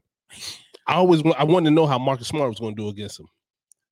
[0.87, 3.21] I always wa- I wanted to know how Marcus Smart was going to do against
[3.21, 3.27] him.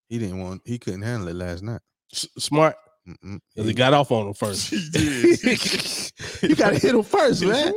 [0.09, 0.63] He didn't want.
[0.65, 1.81] He couldn't handle it last night.
[2.15, 2.77] S- Smart,
[3.09, 3.39] Mm-mm.
[3.57, 4.73] 'cause he got off on him first.
[6.43, 7.73] You got to hit him first, man.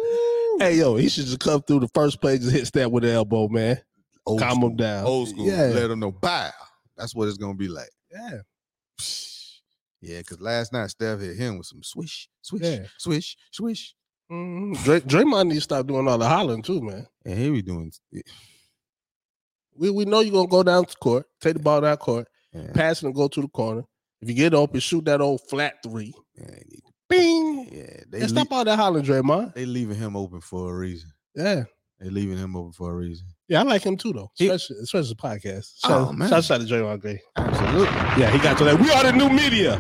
[0.60, 3.12] Hey, yo, he should just come through the first play, just hit Steph with the
[3.12, 3.80] elbow, man.
[4.26, 4.70] Old Calm school.
[4.70, 5.06] him down.
[5.06, 5.46] Old school.
[5.48, 5.64] Yeah.
[5.68, 6.12] Let him know.
[6.12, 6.50] Bow.
[6.98, 7.90] That's what it's gonna be like.
[8.12, 8.40] Yeah.
[10.02, 12.86] Yeah, because last night Steph hit him with some swish, swish, Yeah.
[12.98, 13.94] swish, swish,
[14.32, 14.82] Mm-hmm.
[14.84, 17.06] Dray- Draymond needs to stop doing all the hollering too, man.
[17.26, 17.92] and he be doing.
[19.76, 22.72] We we know you're gonna go down to court, take the ball down court, Yeah,
[22.74, 23.84] pass it and go to the corner.
[24.22, 26.14] If you get open, shoot that old flat three.
[26.38, 27.68] yeah, need- Bing.
[27.72, 29.56] yeah, they And stop all that hollering, Draymond.
[29.56, 31.12] they leaving him open for a reason.
[31.36, 31.64] Yeah.
[32.00, 33.26] They leaving him open for a reason.
[33.48, 34.32] Yeah, I like him too, though.
[34.36, 35.72] He- Especially, especially the podcast.
[35.86, 36.30] Oh, Shout, man.
[36.30, 37.20] shout, out to Draymond Gray.
[37.36, 37.86] Absolutely.
[38.22, 38.80] Yeah, he got to that.
[38.80, 39.78] We are the new media.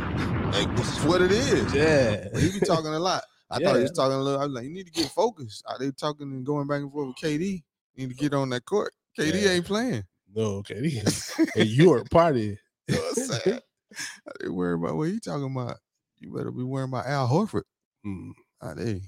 [0.53, 1.71] Hey, this is what it is.
[1.73, 2.27] Yeah.
[2.39, 3.23] He be talking a lot.
[3.51, 4.39] I thought he was talking a little.
[4.39, 5.63] I was like, you need to get focused.
[5.67, 7.63] Are they talking and going back and forth with KD?
[7.95, 8.93] You need to get on that court.
[9.19, 9.49] KD Yeah.
[9.51, 10.03] ain't playing.
[10.35, 11.49] No, KD.
[11.55, 12.57] and you were a party.
[12.87, 13.59] You know
[13.93, 14.35] saying?
[14.41, 15.77] they worry about what he talking about.
[16.19, 17.63] You better be worrying about Al Horford.
[18.05, 18.31] Mm.
[18.61, 19.01] Ah, they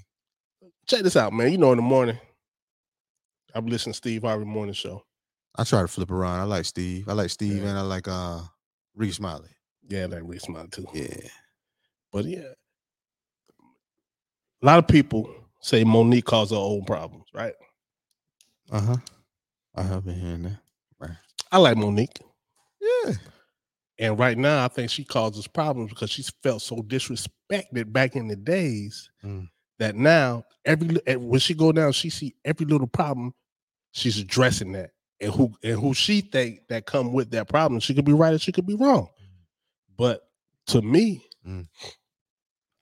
[0.86, 1.52] Check this out, man.
[1.52, 2.18] You know, in the morning,
[3.54, 5.04] I'm listening to Steve Harvey morning show.
[5.56, 6.40] I try to flip around.
[6.40, 7.08] I like Steve.
[7.08, 7.68] I like Steve Yeah.
[7.70, 8.40] and I like uh
[8.96, 9.50] Rickey Smiley.
[9.88, 10.86] Yeah, I like Rick Smiley too.
[10.94, 11.28] Yeah.
[12.12, 12.48] But yeah,
[14.62, 17.54] a lot of people say Mo'Nique caused her own problems, right?
[18.70, 18.96] Uh-huh.
[19.74, 20.58] I have been hearing that.
[21.50, 22.16] I like Mo'Nique.
[22.80, 23.12] Yeah.
[24.02, 28.26] And right now, I think she causes problems because she's felt so disrespected back in
[28.28, 29.48] the days Mm.
[29.78, 33.32] that now every eh, when she go down, she see every little problem,
[33.92, 37.80] she's addressing that, and who and who she think that come with that problem.
[37.80, 39.08] She could be right or she could be wrong.
[39.96, 40.22] But
[40.68, 41.68] to me, Mm.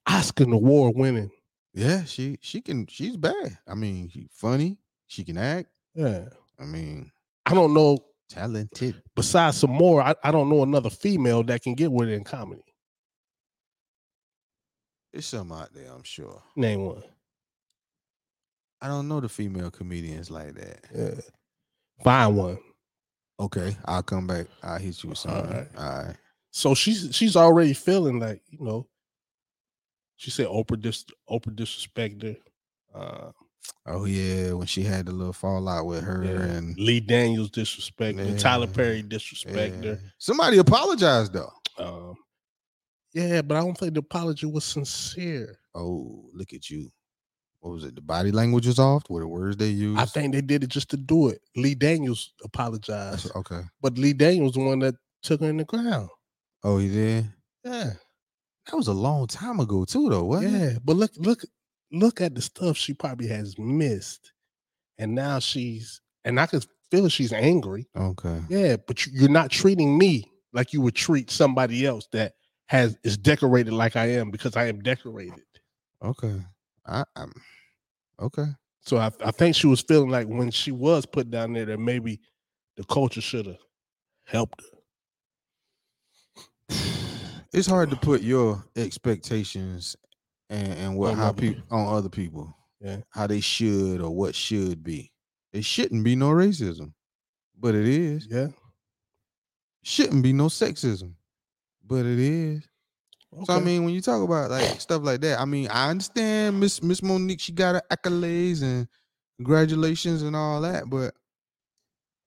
[0.06, 1.30] Oscar award winning,
[1.74, 3.58] Yeah, she she can she's bad.
[3.66, 5.68] I mean, she funny, she can act.
[5.94, 6.28] yeah.
[6.58, 7.10] I mean,
[7.46, 7.98] I don't know.
[8.30, 9.02] Talented.
[9.14, 12.24] Besides some more, I, I don't know another female that can get with it in
[12.24, 12.62] comedy.
[15.12, 16.40] There's some out there, I'm sure.
[16.56, 17.02] Name one.
[18.80, 20.84] I don't know the female comedians like that.
[20.94, 21.20] Yeah.
[22.02, 22.58] Find one.
[23.38, 24.46] Okay, I'll come back.
[24.62, 25.50] I'll hit you with something.
[25.50, 25.68] Alright.
[25.76, 26.16] All right.
[26.50, 28.86] So she's she's already feeling like you know.
[30.16, 32.36] She said Oprah dis Oprah disrespected her.
[33.00, 33.32] Uh,
[33.86, 36.30] Oh yeah, when she had the little fallout with her yeah.
[36.42, 38.38] and Lee Daniels disrespected her.
[38.38, 39.94] Tyler Perry disrespected Yeah.
[40.18, 41.50] Somebody apologized though.
[41.78, 42.14] Um,
[43.12, 45.58] yeah, but I don't think the apology was sincere.
[45.74, 46.92] Oh, look at you.
[47.60, 47.94] What was it?
[47.94, 49.04] The body language was off.
[49.08, 50.00] What the words they used?
[50.00, 51.40] I think they did it just to do it.
[51.56, 53.62] Lee Daniels That's- apologized, okay.
[53.80, 56.08] but Lee Daniels the one that took her in the ground.
[56.62, 57.26] Oh, he did.
[57.64, 57.92] Yeah,
[58.66, 60.24] That was a long time ago too, though.
[60.24, 60.58] Wasn't it?
[60.72, 60.78] yeah.
[60.84, 61.42] But look, look,
[61.92, 64.32] look at the stuff she probably has missed,
[64.98, 67.88] and now she's and I could feel she's angry.
[67.96, 68.40] Okay.
[68.48, 72.34] Yeah, but you- you're not treating me like you would treat somebody else that
[72.66, 75.44] has is decorated like I am because I am decorated.
[76.02, 76.40] Okay.
[76.86, 77.32] I, I'm
[78.20, 78.46] okay.
[78.82, 81.78] So I, I think she was feeling like when she was put down there that
[81.78, 82.20] maybe
[82.76, 83.58] the culture should have
[84.24, 84.62] helped
[86.70, 86.76] her.
[87.52, 89.96] It's hard to put your expectations
[90.50, 92.54] and, and what On how people on other people.
[92.80, 92.98] Yeah.
[93.10, 95.10] How they should or what should be.
[95.52, 96.92] It shouldn't be no racism,
[97.58, 98.26] but it is.
[98.28, 98.48] Yeah.
[99.82, 101.14] Shouldn't be no sexism,
[101.86, 102.62] but it is.
[103.44, 106.58] So I mean, when you talk about like stuff like that, I mean, I understand
[106.58, 108.88] Miss Miss Mo'Nique, she got her accolades and
[109.36, 111.14] congratulations and all that, but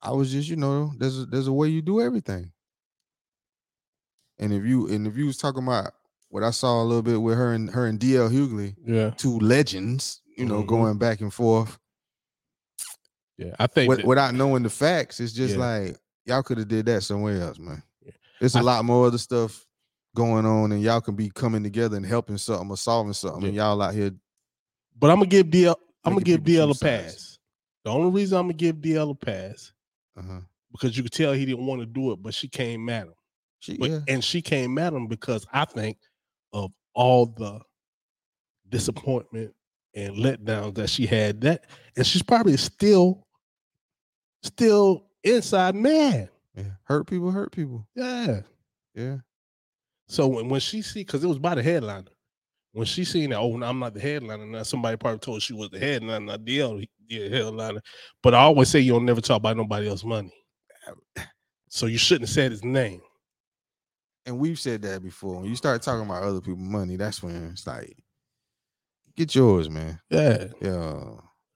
[0.02, 2.52] I was just, you know, there's a, there's a way you do everything.
[4.40, 5.94] And if you and if you was talking about
[6.34, 9.12] what I saw a little bit with her and her and DL Hughley, yeah.
[9.12, 10.68] two legends, you know, Mhm.
[10.68, 11.78] going back and forth.
[13.38, 15.60] Yeah, I think that- without knowing the facts, it's just Yeah.
[15.60, 17.84] like y'all could have did that somewhere else, man.
[18.04, 18.14] Yeah.
[18.40, 19.64] There's a I- lot more other stuff
[20.16, 23.46] going on, and y'all can be coming together and helping something or solving something.
[23.46, 24.12] And y'all out here,
[24.96, 25.76] But I'm gonna give DL.
[26.04, 27.38] I'm gonna give DL a pass.
[27.84, 29.72] The only reason I'm gonna give DL a pass
[30.18, 30.42] uh-huh.
[30.72, 33.14] because you could tell he didn't want to do it, but she came at him.
[33.60, 35.98] she, But, yeah, And she came at him because I think
[36.54, 37.62] of all the mm.
[38.70, 39.54] disappointment
[39.96, 41.42] and letdowns that she had.
[41.42, 41.66] That
[41.98, 43.28] and she's probably still,
[44.42, 46.30] still inside mad.
[46.56, 47.88] yeah, hurt people, hurt people.
[47.96, 48.42] Yeah.
[48.96, 49.18] Yeah,
[50.08, 52.12] So when, when she see, because it was by the headliner,
[52.74, 54.46] when she seen that, oh, no, I'm not the headliner.
[54.46, 57.82] Now somebody probably told she was the headliner, not DL, the headliner.
[58.22, 60.34] But I always say you don't never talk about nobody else's money.
[60.88, 61.26] Um,
[61.70, 63.02] so you shouldn't have said his name.
[64.26, 65.36] And we've said that before.
[65.42, 67.98] When you start talking about other people's money, that's when it's like,
[69.16, 70.00] get yours, man.
[70.10, 70.48] Yeah.
[70.62, 71.04] Yeah,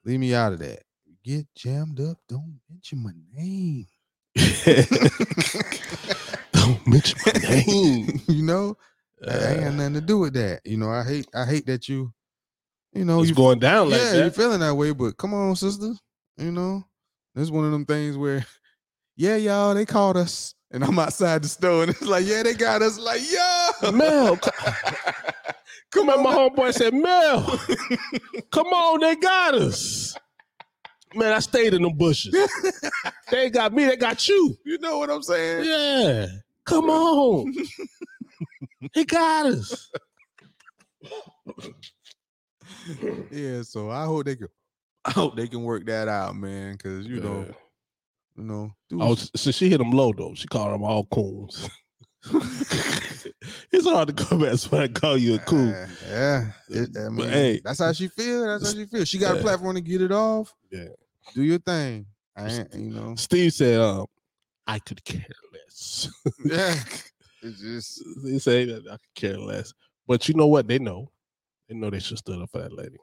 [0.06, 0.84] leave me out of that.
[1.24, 2.18] Get jammed up.
[2.30, 3.86] Don't mention my name.
[6.54, 8.22] don't mention my name.
[8.28, 8.78] you know,
[9.28, 10.62] I ain't got Uh, nothing to do with that.
[10.66, 12.14] You know, I hate I hate that you,
[12.94, 15.56] you know, it's you going down like yeah, you're feeling that way, but come on,
[15.56, 15.94] sister.
[16.38, 16.84] You know,
[17.36, 18.46] it's one of them things where,
[19.16, 22.54] yeah, y'all, they called us, and I'm outside the store, and it's like, yeah, they
[22.54, 24.38] got us, like, yo, Mel,
[25.92, 27.60] come on, my homeboy said, Mel,
[28.52, 30.16] come on, they got us.
[31.16, 32.36] Man, I stayed in the bushes.
[33.32, 34.56] they got me, they got you.
[34.66, 35.66] you know what I'm saying?
[35.66, 36.28] Yeah.
[36.66, 37.54] Come on.
[38.94, 39.90] he got us.
[43.32, 44.50] Yeah, so I hope they can,
[45.06, 47.54] I hope they can work that out, man, because you know, Yeah.
[48.38, 50.34] You know, dude, Oh, so she hit him low though.
[50.36, 51.70] She called him all coons.
[53.72, 55.70] it's hard to come back when I call you a coon.
[55.74, 57.62] Uh, yeah, it- I But hey.
[57.64, 58.46] that's how she feel.
[58.46, 59.06] That's how she feel.
[59.06, 60.54] She got a platform to get it off.
[60.72, 60.90] Yeah.
[61.34, 62.06] do your thing.
[62.36, 63.16] I ain't, you know.
[63.16, 64.06] Steve said, um,
[64.68, 66.10] I could care less.
[66.46, 66.76] Yeah,
[67.42, 69.74] it's just he said that I could care less.
[70.08, 70.68] But you know what?
[70.68, 71.12] They know.
[71.68, 72.98] They know they should stood up for that lady.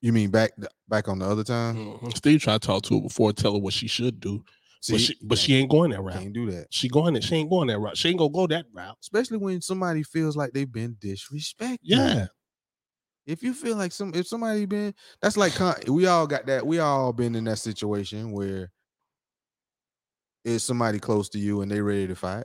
[0.00, 0.52] You mean back
[0.88, 1.76] back on the other time.
[1.76, 2.16] Mhm.
[2.16, 4.44] Steve tried to talk to her before, tell her what she should do.
[4.88, 6.14] but she but she ain't going that route.
[6.14, 6.68] can't do that.
[6.70, 7.96] She going that she ain't going that route.
[7.96, 8.96] She ain't gonna go that route.
[9.02, 11.78] Especially when somebody feels like they've been disrespected.
[11.82, 12.26] Yeah.
[13.26, 15.52] If you feel like some if somebody been that's like
[15.88, 18.70] we all got that we all been in that situation where
[20.44, 22.44] it's somebody close to you and they ready to fight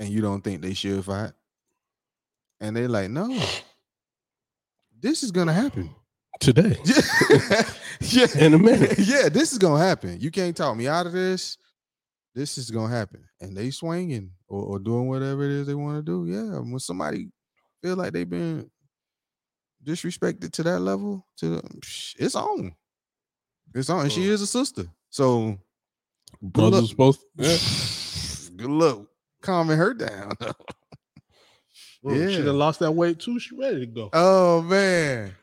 [0.00, 1.32] and you don't think they should fight.
[2.60, 3.28] And they like, no,
[4.98, 5.94] this is gonna happen.
[6.40, 6.76] Today.
[8.00, 8.98] yeah, In a minute.
[8.98, 10.18] yeah, this is gonna happen.
[10.20, 11.58] You can't talk me out of this.
[12.34, 15.98] This is gonna happen, and they swinging or, or doing whatever it is they want
[15.98, 16.26] to do.
[16.32, 17.28] Yeah, when somebody
[17.82, 18.70] feel like they've been
[19.84, 21.60] disrespected to that level, to
[22.18, 22.74] it's on.
[23.74, 24.86] It's on, and she is a sister.
[25.10, 25.58] So
[26.40, 27.56] Brothers supposed yeah.
[28.56, 29.06] good luck
[29.42, 30.32] calming her down.
[32.02, 32.30] Yeah.
[32.30, 33.38] She done lost that weight too.
[33.38, 34.08] She ready to go.
[34.14, 35.34] oh man.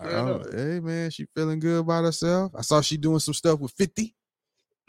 [0.00, 2.52] Oh, hey man, she feeling good about herself.
[2.56, 4.14] I saw she doing some stuff with 50.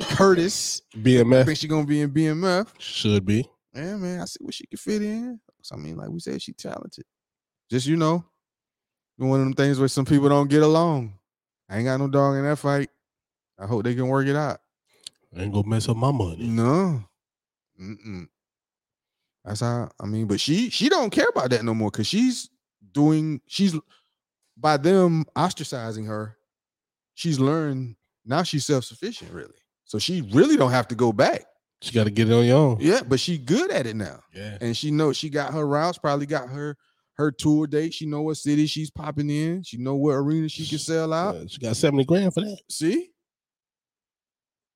[0.02, 0.82] Curtis.
[0.96, 1.42] BMF.
[1.42, 2.68] I think she gonna be in BMF.
[2.78, 3.48] should be.
[3.74, 4.22] Yeah, man.
[4.22, 5.40] I see what she can fit in.
[5.72, 7.06] I mean, like we said, she talented.
[7.70, 8.26] Just you know,
[9.18, 11.14] one of them things where some people don't get along.
[11.70, 12.90] I ain't got no dog in that fight.
[13.58, 14.60] I hope they can work it out.
[15.36, 16.48] I ain't gonna mess up my money.
[16.48, 17.04] No.
[17.82, 18.28] Mm-mm.
[19.44, 22.50] That's how I mean, but she she don't care about that no more because she's
[22.92, 23.76] doing she's
[24.58, 26.38] by them ostracizing her,
[27.16, 29.54] she's learned now she's self-sufficient, really.
[29.86, 31.44] So she really don't have to go back.
[31.82, 32.78] She got to get it on your own.
[32.80, 34.22] Yeah, but she good at it now.
[34.34, 34.58] Yeah.
[34.62, 36.78] And she knows she got her routes, probably got her
[37.16, 37.94] her tour date.
[37.94, 39.62] She know what city she's popping in.
[39.64, 41.36] She know what arena she can sell out.
[41.36, 42.58] Uh, she got 70 grand for that.
[42.70, 43.10] See?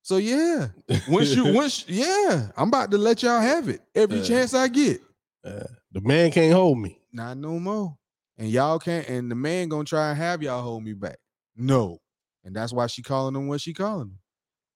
[0.01, 0.67] So yeah,
[1.09, 4.23] once you once yeah, I'm about to let y'all have it every Yeah.
[4.25, 5.01] chance I get.
[5.43, 5.63] Uh,
[5.93, 6.99] the man can't hold me.
[7.13, 7.97] Not no more.
[8.37, 9.07] And y'all can't.
[9.09, 11.17] And the man gonna try and have y'all hold me back.
[11.55, 11.97] No,
[12.43, 14.19] and that's why she calling them what she calling them.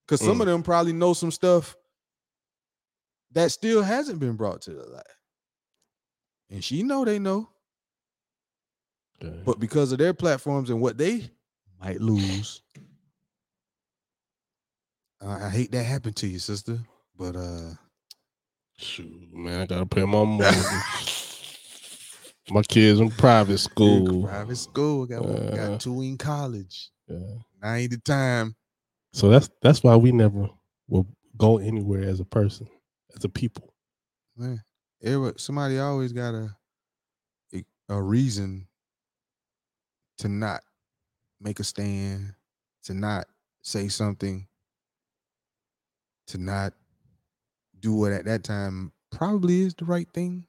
[0.08, 0.42] Cause some Mm.
[0.42, 1.76] of them probably know some stuff
[3.32, 5.04] that still hasn't been brought to the light.
[6.50, 7.50] And she know they know,
[9.46, 11.30] but because of their platforms and what they
[11.80, 12.62] might lose,
[15.22, 16.80] I I hate that happened to you, sister.
[17.16, 17.74] But uh,
[18.78, 21.28] Shoot, man, I gotta pay my mortgage.
[22.50, 24.28] my kids in private school.
[24.28, 26.90] private school, got Uh, got two in college.
[27.08, 27.18] Yeah.
[27.62, 28.56] Now ain't the time.
[29.14, 30.50] So that's that's why we never
[30.88, 32.68] will go anywhere as a person,
[33.16, 33.74] as a people.
[34.38, 34.64] Man,
[35.04, 36.56] every, somebody always got a
[37.90, 38.68] a reason
[40.18, 40.62] to not
[41.42, 42.34] make a stand,
[42.84, 43.28] to not
[43.64, 44.48] say something
[46.28, 46.74] to not
[47.80, 50.46] do what at that time probably is the right thing.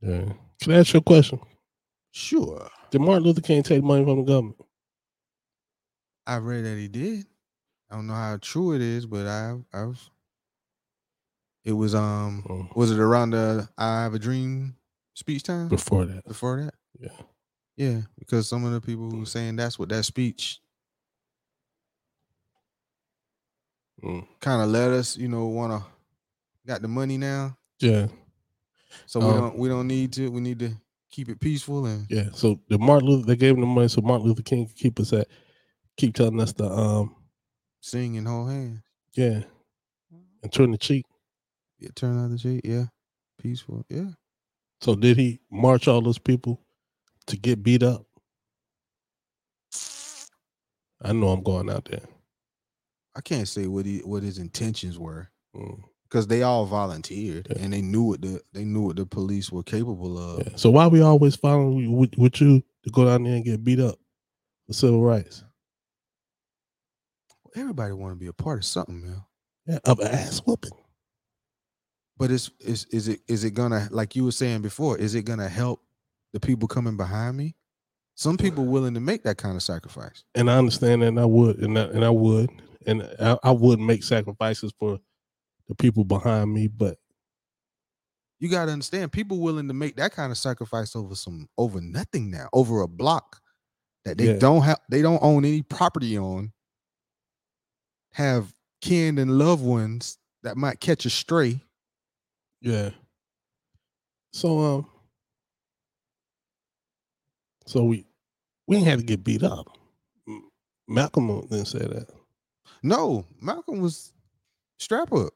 [0.00, 0.32] Yeah.
[0.60, 1.40] Can I ask you a question?
[2.12, 2.68] Sure.
[2.90, 4.56] Did Martin Luther King take money from the government?
[6.26, 7.26] I read that he did.
[7.90, 10.10] I don't know how true it is, but I I was
[11.64, 14.76] it was um Oh, was it around the I have a dream
[15.14, 16.24] speech time before that.
[16.26, 16.74] before that?
[16.98, 17.10] Yeah.
[17.76, 20.60] Yeah, because some of the people who were saying that's what that speech
[24.04, 24.26] Mm.
[24.40, 25.88] kind of let us, you know, want to
[26.66, 28.08] got the money now, Yeah.
[29.06, 30.30] So we Um, don't we don't need to.
[30.30, 30.72] We need to
[31.10, 32.28] keep it peaceful and Yeah.
[32.32, 34.98] So the Martin Luther they gave him the money so Martin Luther King could keep
[35.00, 35.28] us at
[35.96, 37.14] keep telling us to um
[37.80, 38.80] sing and hold hands.
[39.14, 39.42] yeah
[40.42, 41.04] and turn the cheek.
[41.78, 42.60] Yeah, turn out the cheek.
[42.64, 42.86] Yeah,
[43.40, 43.84] peaceful.
[43.88, 44.10] Yeah,
[44.80, 46.60] So did he march all those people
[47.26, 48.06] to get beat up?
[51.02, 52.00] I know I'm going out there.
[53.14, 57.62] I can't say what he what his intentions were Mm, because they all volunteered Yeah.
[57.62, 60.46] and they knew what the they knew what the police were capable of.
[60.46, 60.56] yeah.
[60.56, 63.80] So why we always following with, with you to go down there and get beat
[63.80, 63.98] up
[64.66, 65.42] for civil rights?
[67.54, 69.22] Everybody want to be a part of something, man.
[69.66, 70.70] Yeah, of an ass whooping.
[72.18, 74.96] But it's is is it is it gonna like you were saying before?
[74.98, 75.82] Is it gonna help
[76.32, 77.54] the people coming behind me?
[78.14, 80.24] Some people willing to make that kind of sacrifice.
[80.34, 82.48] And I understand that, and I would, and I, and I would,
[82.86, 84.98] and I, I would make sacrifices for
[85.68, 86.68] the people behind me.
[86.68, 86.98] But
[88.38, 91.80] You got to understand, people willing to make that kind of sacrifice over some over
[91.80, 93.40] nothing now, over a block
[94.04, 94.38] that they Yeah.
[94.38, 96.52] don't have, they don't own any property on,
[98.12, 101.60] have kin and loved ones that might catch a stray.
[102.60, 102.90] yeah.
[104.32, 104.86] So um,
[107.66, 108.04] so we
[108.66, 109.66] we ain't had to get beat up.
[110.88, 112.08] Malcolm didn't say that.
[112.82, 114.12] No, Malcolm was
[114.78, 115.32] strap up.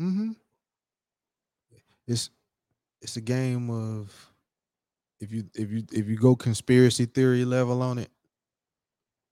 [0.00, 0.30] Mm-hmm.
[2.06, 2.30] It's
[3.02, 4.32] it's a game of
[5.20, 8.10] if you if you if you go conspiracy theory level on it,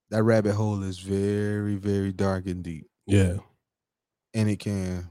[0.09, 2.87] that rabbit hole is very, very dark and deep.
[3.05, 3.37] Yeah,
[4.33, 5.09] And it can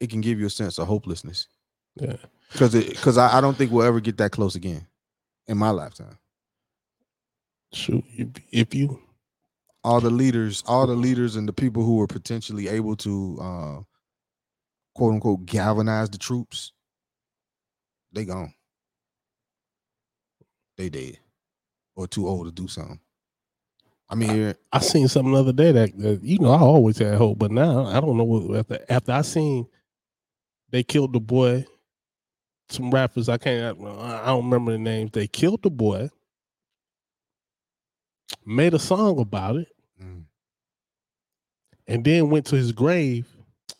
[0.00, 1.46] it can give you a sense of hopelessness.
[1.96, 2.16] yeah.
[2.52, 4.86] Because it because I, I don't think we'll ever get that close again
[5.46, 6.18] in my lifetime.
[7.72, 9.00] Shoot, if, if you
[9.84, 13.80] all the leaders, all the leaders and the people who were potentially able to uh
[14.94, 16.72] quote unquote galvanize the troops,
[18.12, 18.54] they gone.
[20.78, 21.18] They dead.
[21.96, 23.00] Or too old to do something.
[24.10, 26.98] I mean, here- I seen something the other day that, that you know I always
[26.98, 29.66] had hope, but now I don't know what after after I seen
[30.70, 31.66] they killed the boy.
[32.70, 35.12] Some rappers I can't I I don't remember the names.
[35.12, 36.10] They killed the boy,
[38.46, 39.68] made a song about it.
[41.86, 43.26] And then went to his grave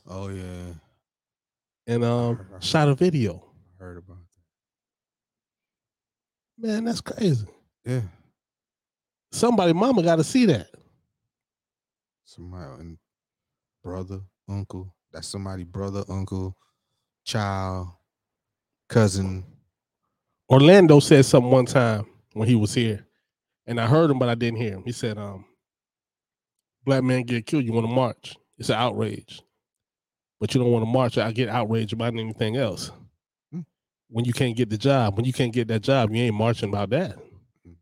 [0.08, 0.72] oh yeah,
[1.86, 3.42] and um heard- I heard shot a video.
[3.80, 4.18] I heard about
[6.58, 6.66] that.
[6.68, 7.46] Man, that's crazy.
[7.84, 8.00] Yeah,
[9.32, 10.68] Somebody mama got to see that.
[12.24, 12.98] somebody and
[13.82, 14.94] brother, uncle.
[15.12, 16.56] That's somebody brother, uncle,
[17.24, 17.88] child,
[18.88, 19.44] cousin.
[20.50, 23.06] Orlando said something one time when he was here,
[23.66, 24.82] and I heard him, but I didn't hear him.
[24.84, 25.44] He said, um,
[26.84, 28.36] black man get killed, you want to march.
[28.58, 29.42] It's an outrage.
[30.40, 31.18] But you don't want to march.
[31.18, 32.90] I get outraged about anything else.
[33.52, 33.60] Hmm.
[34.08, 36.68] When you can't get the job, when you can't get that job, you ain't marching
[36.68, 37.16] about that.
[37.64, 37.72] Hmm.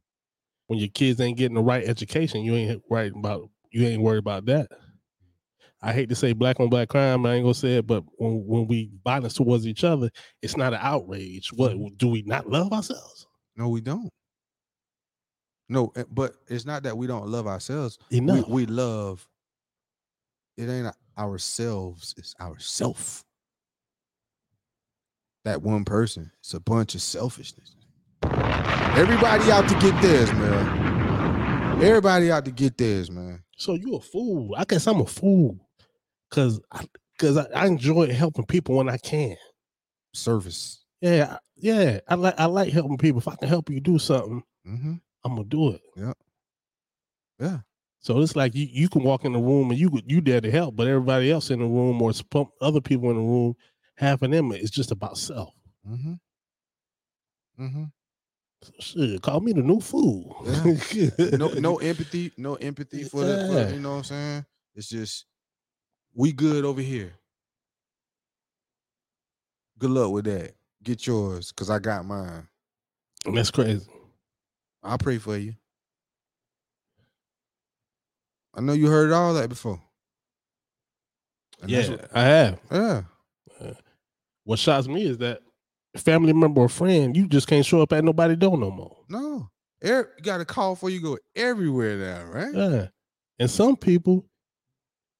[0.66, 4.18] When your kids ain't getting the right education, you ain't right about you ain't worried
[4.18, 4.68] about that.
[5.84, 8.46] I hate to say black on black crime, I ain't gonna say it, but when
[8.46, 11.52] when we violence towards each other, it's not an outrage.
[11.52, 13.26] What do we not love ourselves?
[13.56, 14.08] No, we don't.
[15.72, 17.98] No, eh, but it's not that we don't love ourselves.
[18.10, 18.46] Enough.
[18.46, 19.26] We, we love.
[20.58, 22.14] It ain't ourselves.
[22.18, 23.24] It's ourself.
[25.46, 26.30] That one person.
[26.40, 27.74] It's a bunch of selfishness.
[28.22, 31.82] Everybody out to get theirs, man.
[31.82, 33.42] Everybody out to get theirs, man.
[33.56, 34.54] So you a fool.
[34.58, 35.58] I guess I'm a fool.
[36.30, 36.84] Cause I
[37.18, 39.36] cause I, I enjoy helping people when I can.
[40.12, 40.84] Service.
[41.00, 42.00] Yeah, yeah.
[42.06, 43.20] I like I like helping people.
[43.22, 44.94] If I can help you do something, Mm-hmm.
[45.24, 45.80] I'm gonna do it.
[45.96, 46.12] Yeah.
[47.38, 47.58] Yeah.
[48.00, 50.50] So it's like you, you can walk in the room and you you there to
[50.50, 52.12] help, but everybody else in the room or
[52.60, 53.54] other people in the room,
[53.96, 55.54] half of them is just about self.
[55.88, 56.14] Mm-hmm.
[57.64, 57.84] Mm-hmm.
[58.62, 60.44] So shit, call me the new fool.
[61.32, 64.46] no no empathy, no empathy for the for, you know what I'm saying?
[64.74, 65.26] It's just
[66.14, 67.12] we good over here.
[69.78, 70.54] Good luck with that.
[70.82, 72.48] Get yours, cause I got mine.
[73.32, 73.86] That's crazy.
[74.82, 75.54] I'll pray for you.
[78.54, 79.80] I know you heard all that before.
[81.60, 82.60] And yeah, what- I have.
[82.70, 83.02] yeah.
[84.44, 85.40] What shocks me is that
[85.96, 88.96] family member or friend, you just can't show up at nobody door no more.
[89.08, 89.48] No.
[89.84, 92.52] Er- you got to call before you go everywhere now, right?
[92.54, 92.86] Yeah.
[93.38, 94.26] And some people,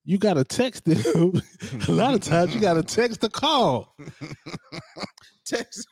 [0.05, 1.41] you gotta text them.
[1.87, 3.95] a lot of times you gotta text the call.
[5.45, 5.87] Text.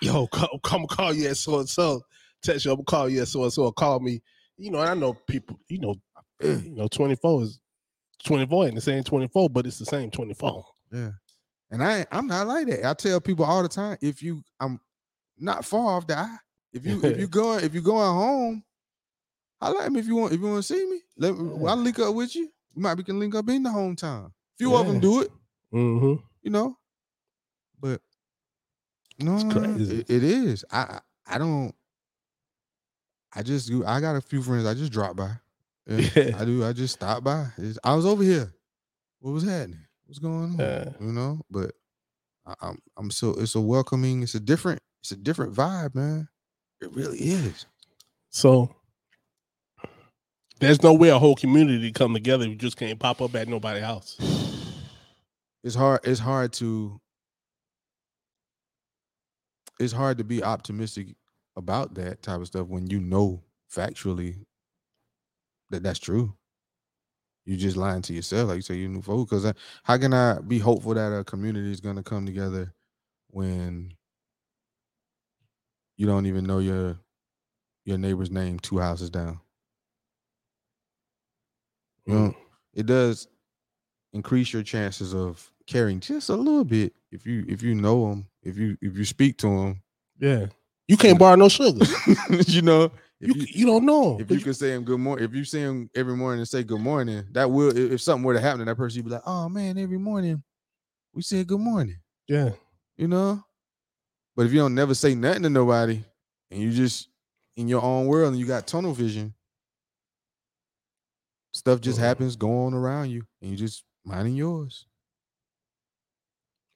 [0.00, 2.02] Yo, come, come call you at so and so.
[2.42, 3.70] Text you, I'm gonna call you so and so.
[3.72, 4.20] Call me.
[4.56, 5.58] You know, and I know people.
[5.68, 5.94] You know,
[6.42, 7.60] you know, 24 is
[8.24, 10.64] 24 and the same 24, but it's the same 24.
[10.92, 11.10] Yeah.
[11.70, 12.84] And I I'm not like that.
[12.84, 14.78] I tell people all the time, if you I'm
[15.38, 16.36] not far off the eye.
[16.72, 18.64] If you if you going if you going home,
[19.60, 21.00] holla at me if you want if you want to see me.
[21.16, 21.70] Let me Yeah.
[21.70, 22.50] I'll link up with you.
[22.74, 24.32] We might we can link up in the hometown.
[24.58, 25.30] Few of them do it,
[25.72, 26.22] Mm-hmm.
[26.42, 26.76] you know.
[27.80, 28.00] But
[29.18, 30.00] no, It's no, no, crazy.
[30.00, 30.64] it- it is.
[30.70, 30.78] I
[31.26, 31.74] I I don't.
[33.34, 34.66] I just do- I got a few friends.
[34.66, 35.32] I just drop by.
[35.88, 36.36] Yeah.
[36.38, 36.64] I do.
[36.64, 37.48] I just stop by.
[37.58, 38.52] It's- I was over here.
[39.20, 39.80] What was happening?
[40.06, 40.56] What's going on?
[40.58, 40.90] Yeah.
[41.00, 41.72] You know, but
[42.46, 44.22] I, I'm I'm so it's a welcoming.
[44.22, 44.80] It's a different.
[45.02, 46.28] It's a different vibe, man.
[46.80, 47.66] It really is.
[48.30, 48.74] So
[50.60, 52.46] there's no way a whole community come together.
[52.46, 54.16] You just can't pop up at nobody's house.
[55.64, 56.00] It's hard.
[56.04, 57.00] It's hard to.
[59.80, 61.08] It's hard to be optimistic
[61.56, 64.44] about that type of stuff when you know factually
[65.70, 66.34] that that's true.
[67.44, 69.28] You just lying to yourself, like you say, you new folk.
[69.28, 72.72] Because uh, how can I be hopeful that a community is going to come together
[73.28, 73.94] when
[75.96, 76.98] you don't even know your
[77.84, 79.40] your neighbor's name two houses down?
[82.06, 82.16] You mm.
[82.16, 82.36] know,
[82.74, 83.26] it does
[84.12, 88.26] increase your chances of caring just a little bit if you if you know them,
[88.44, 89.82] if you if you speak to them,
[90.20, 90.46] Yeah.
[90.92, 91.86] You can't borrow no sugar.
[92.46, 92.92] you know.
[93.18, 94.18] You, you, you don't know.
[94.20, 96.62] if you can say him good morning, if you see him every morning and say
[96.62, 99.10] good morning, that will if, if something were to happen to that person, you'd be
[99.12, 100.42] like, oh man, every morning
[101.14, 101.96] we say good morning,
[102.28, 102.50] yeah.
[102.98, 103.42] you know.
[104.36, 106.04] But if you don't never say nothing to nobody
[106.50, 107.08] and you just
[107.56, 109.32] in your own world and you got tunnel vision,
[111.52, 112.02] stuff just Mhm.
[112.02, 114.84] happens going around you and you just minding yours.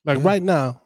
[0.06, 0.24] Like Yeah.
[0.24, 0.80] right now,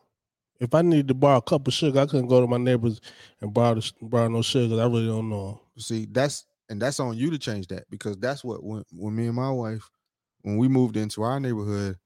[0.61, 3.01] if I needed to borrow a cup of sugar, I couldn't go to my neighbors
[3.41, 4.81] and borrow the, borrow no sugar.
[4.81, 5.61] I really don't know.
[5.79, 9.27] See, that's and that's on you to change that because that's what when when me
[9.27, 9.91] and my wife
[10.43, 11.97] when we moved into our neighborhood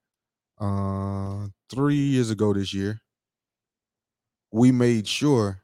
[0.58, 3.00] uh three years ago this year,
[4.52, 5.62] we made sure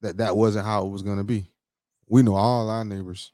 [0.00, 1.50] that that wasn't how it was gonna be.
[2.08, 3.32] We know all our neighbors.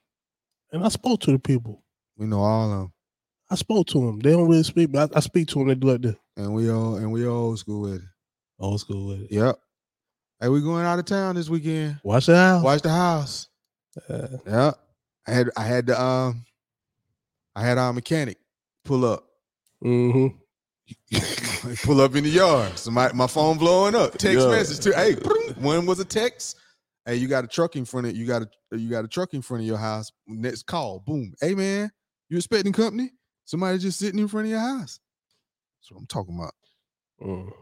[0.72, 1.82] And I spoke to the people.
[2.16, 2.93] We know all of them,
[3.51, 4.20] I spoke to them.
[4.20, 5.68] They don't really speak, but I, I speak to them.
[5.68, 6.16] They do like this.
[6.37, 8.03] and we all and we old school with it.
[8.59, 9.32] Old school with it.
[9.32, 9.59] Yep.
[10.40, 11.98] Hey, we going out of town this weekend.
[12.02, 12.62] Watch it out.
[12.62, 13.48] Watch the house.
[14.09, 14.72] Uh, Yeah.
[15.26, 16.44] I had I had the um
[17.57, 18.38] I had our mechanic
[18.84, 19.24] pull up.
[19.80, 20.28] hmm
[21.84, 22.78] pull up in the yard.
[22.78, 24.12] Somebody, my phone blowing up.
[24.18, 24.50] Text Yeah.
[24.50, 24.92] message too.
[24.92, 25.14] Hey,
[25.59, 26.57] one was a text.
[27.07, 28.26] Hey, you got a truck in front of you.
[28.26, 30.11] Got a you got a truck in front of your house.
[30.26, 31.32] Next call, boom.
[31.40, 31.90] Hey man,
[32.28, 33.12] you expecting company?
[33.46, 35.00] Somebody just sitting in front of your house.
[35.80, 36.55] That's what I'm talking about.
[37.22, 37.52] Mm.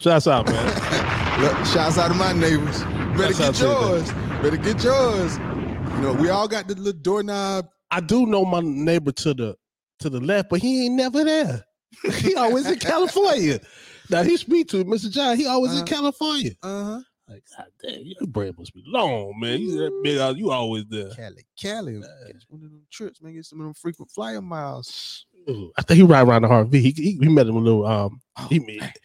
[0.00, 1.40] Shouts out, man.
[1.42, 2.82] Look, shouts out to my neighbors.
[3.18, 4.12] Better Shouts get yours.
[4.42, 5.36] Better get yours.
[5.38, 7.68] You know, we all got the little doorknob.
[7.90, 9.56] I do know my neighbor to the
[9.98, 11.64] to the left, but he ain't never there.
[12.14, 13.60] he always in California.
[14.08, 15.10] Now he speak to Mr.
[15.10, 15.36] John.
[15.36, 15.86] He always in Uh-huh.
[15.86, 16.52] California.
[16.62, 17.00] Uh-huh.
[17.28, 19.60] Like, God damn, your brain must be long, man.
[19.60, 20.36] You that big out.
[20.36, 21.10] You always there.
[21.10, 22.00] Cali, Cali.
[22.26, 23.34] Catch one of them trips, man.
[23.34, 25.26] Get some of them frequent flyer miles.
[25.48, 26.74] Ooh, I think he ride around the RV.
[26.74, 27.86] He, he we met him a little.
[27.86, 28.96] Um, he met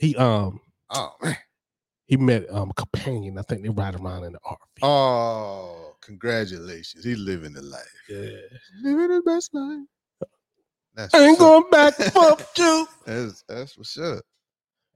[0.00, 1.36] he um Oh man.
[2.06, 3.38] he met um a companion.
[3.38, 4.56] I think they ride around in the RV.
[4.82, 7.04] Oh, congratulations.
[7.04, 7.82] He's living the life.
[8.08, 8.30] yeah.
[8.82, 9.86] Living his best life.
[10.94, 11.38] That's I ain't up.
[11.38, 11.94] going back.
[11.94, 12.88] Fuck you.
[13.06, 14.24] That's that's what's up.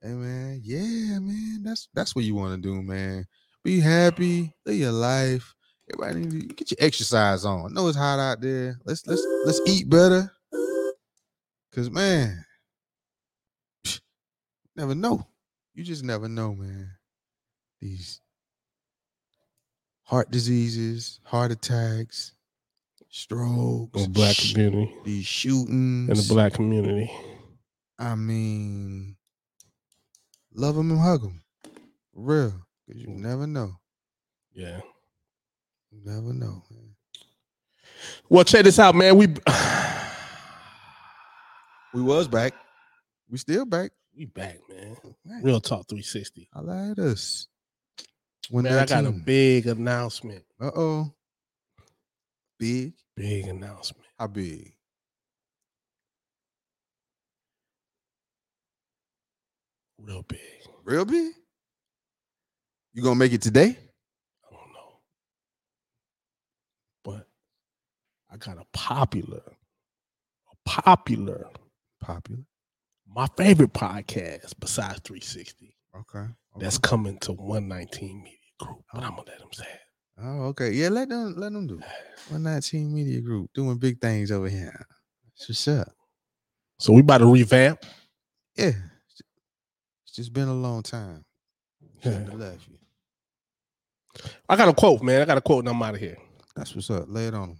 [0.02, 1.62] Hey man, yeah, man.
[1.64, 3.26] That's that's what you want to do, man.
[3.64, 5.54] Be happy, live your life.
[5.92, 7.66] Everybody need to get your exercise on.
[7.66, 8.78] I know it's hot out there.
[8.84, 10.30] Let's let's let's eat better.
[11.72, 12.44] Cause man,
[14.76, 15.26] never know.
[15.74, 16.90] You just never know, man.
[17.80, 18.20] These
[20.04, 22.32] heart diseases, heart attacks,
[23.08, 24.94] strokes, In the black sh- community.
[25.04, 26.08] these shootings.
[26.08, 27.10] In the black community.
[27.98, 29.16] I mean,
[30.54, 31.42] love them and hug them.
[32.14, 32.52] Real.
[32.86, 33.72] Because you never know.
[34.52, 34.80] Yeah.
[35.90, 36.90] You never know, man.
[38.28, 39.16] Well, check this out, man.
[39.16, 39.28] We
[41.94, 42.52] We was back.
[43.30, 43.90] We still back.
[44.16, 44.96] We back, man.
[45.42, 46.48] Real talk 360.
[46.54, 47.48] I like us.
[48.50, 50.44] Man, I got a big announcement.
[50.60, 51.12] Uh oh.
[52.58, 52.94] Big.
[53.16, 54.04] Big announcement.
[54.18, 54.74] How big?
[59.98, 60.40] Real big.
[60.84, 61.32] Real big?
[62.92, 63.76] You gonna make it today?
[64.44, 65.00] I don't know.
[67.02, 67.26] But
[68.30, 71.48] I got a popular, a popular,
[72.00, 72.44] Popular.
[73.14, 76.26] My favorite podcast besides 360 Okay.
[76.58, 78.78] that's coming to 119 Media Group.
[78.92, 79.06] But oh.
[79.06, 79.80] I'm gonna let them say it.
[80.22, 80.70] Oh, okay.
[80.72, 81.74] Yeah, let them let them do.
[81.78, 81.84] it.
[82.28, 84.86] 119 Media Group doing big things over here.
[85.26, 85.88] That's what's up.
[86.78, 87.84] So we about to revamp.
[88.56, 88.72] Yeah.
[90.04, 91.24] It's just been a long time.
[92.02, 92.24] Yeah.
[92.32, 92.78] left you.
[94.48, 95.22] I got a quote, man.
[95.22, 96.16] I got a quote, and I'm out of here.
[96.54, 97.06] That's what's up.
[97.08, 97.58] Lay it on them.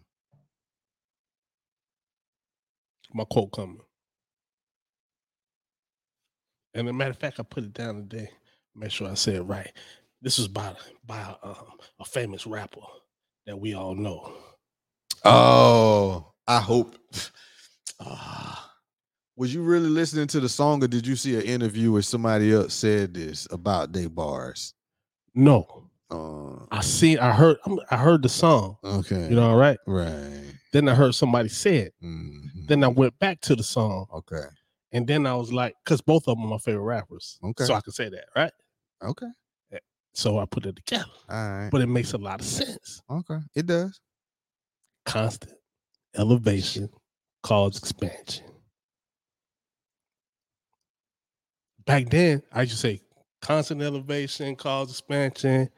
[3.12, 3.80] My quote coming.
[6.74, 8.28] And a matter of fact, I put it down today.
[8.74, 9.70] Make sure I say it right.
[10.20, 10.74] This was by
[11.06, 11.54] by um,
[12.00, 12.80] a famous rapper
[13.46, 14.32] that we all know.
[15.24, 16.96] Oh, I hope.
[18.00, 18.72] Ah.
[19.36, 22.52] was you really listening to the song, or did you see an interview where somebody
[22.52, 24.74] else said this about their bars?
[25.34, 27.56] No, Uh, I seen, I heard,
[27.90, 28.76] I heard the song.
[28.84, 29.28] okay.
[29.28, 29.78] You know, all right.
[29.86, 30.52] right.
[30.72, 31.94] Then I heard somebody say it.
[32.02, 32.66] Mhm.
[32.68, 34.46] Then I went back to the song, okay.
[34.94, 37.64] And then I was like, because both of them are my favorite rappers, Okay.
[37.64, 38.52] so I can say that, right?
[39.02, 39.26] Okay.
[39.72, 39.78] Eh,
[40.14, 41.68] so I put it together, All right.
[41.70, 43.02] but it makes a lot of sense.
[43.10, 43.38] okay.
[43.54, 44.00] It does.
[45.04, 45.52] Constant
[46.16, 46.88] elevation
[47.42, 48.46] causes expansion.
[51.84, 53.02] Back then, I used to say
[53.42, 55.68] constant elevation causes expansion.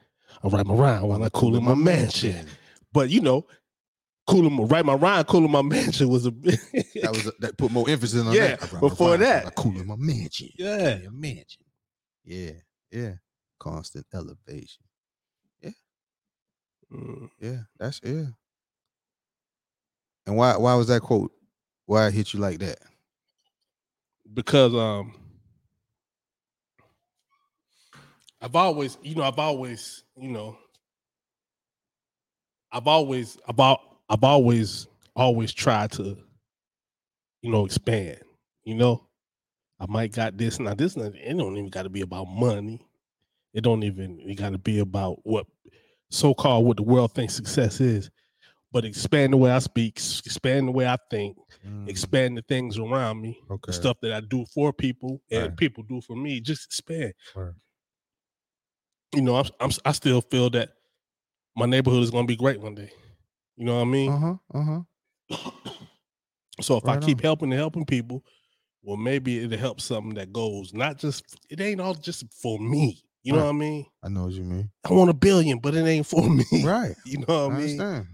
[0.45, 2.47] I write my rhyme while I cool in my mansion.
[2.93, 3.47] But you know,
[4.27, 6.61] cooling my write my Ryan cooling my mansion was a bit.
[7.03, 8.63] That was that put more emphasis on Yeah, that.
[8.63, 9.47] I rhyme, I before that.
[9.47, 10.51] I cool in my mansion.
[10.59, 10.97] yeah.
[10.99, 11.63] Your mansion.
[12.25, 12.53] Yeah.
[12.91, 13.15] Yeah.
[13.59, 14.83] Constant elevation.
[16.93, 17.31] Mm.
[17.41, 17.59] Yeah.
[17.79, 18.27] That's yeah.
[20.27, 21.33] And why why was that quote?
[21.87, 22.79] Why it hit you like that?
[24.35, 25.15] because um
[28.41, 30.59] I've always, you know, I've always, you know,
[32.73, 36.17] I've always about I've always always tried to,
[37.43, 38.19] you know, expand.
[38.65, 39.07] You know,
[39.81, 40.75] I might got this now.
[40.75, 42.81] This not- it don't even got to be about money.
[43.55, 45.47] It don't even it got to be about what
[46.11, 48.11] so called what the world thinks success is.
[48.73, 51.37] But expand the way I speak, expand the way I think,
[51.67, 53.61] Mm, expand the things around me okay.
[53.69, 55.57] the stuff that I do for people and Right.
[55.57, 56.41] people do for me.
[56.41, 57.15] Just expand.
[57.35, 57.57] Word.
[59.15, 60.71] You know, I'm, I'm I still feel that
[61.57, 62.91] my neighborhood is gonna be great one day.
[63.57, 64.13] You know what I mean?
[64.13, 64.35] Uh-huh.
[64.55, 64.81] Uh-huh.
[66.61, 67.23] so if I keep on.
[67.23, 68.23] helping and helping people,
[68.83, 73.03] well, maybe it'll help something that goes not just it ain't all just for me.
[73.23, 73.45] You know Right.
[73.47, 73.87] what I mean?
[74.05, 74.71] I know what you mean.
[74.89, 76.45] I want a billion, but it ain't for me.
[76.65, 76.95] Right.
[77.05, 77.81] You know what I I mean?
[77.81, 78.07] understand.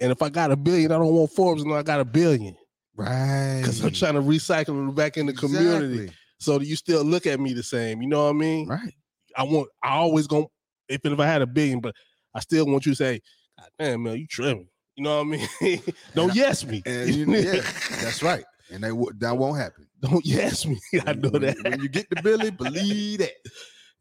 [0.00, 2.54] And if I got a billion, I don't want Forbes, and I got a billion
[2.94, 3.60] Right.
[3.60, 6.12] because I'm trying to recycle it back in the community.
[6.38, 8.02] So you still look at me the same.
[8.02, 8.68] You know what I mean?
[8.68, 8.94] Right.
[9.36, 10.46] I want I always gonna
[10.88, 11.94] if if I had a billion, but
[12.34, 13.20] I still want you to say,
[13.58, 14.68] God damn man, you tripping.
[14.98, 15.82] You know what I mean?
[16.16, 16.82] Don't I- yes me.
[16.84, 17.62] And you, yeah,
[18.02, 18.44] that's right.
[18.68, 19.86] And that that won't happen.
[20.00, 20.80] Don't yes me.
[21.06, 21.56] I know when, that.
[21.62, 23.30] When you get the Billy, believe that.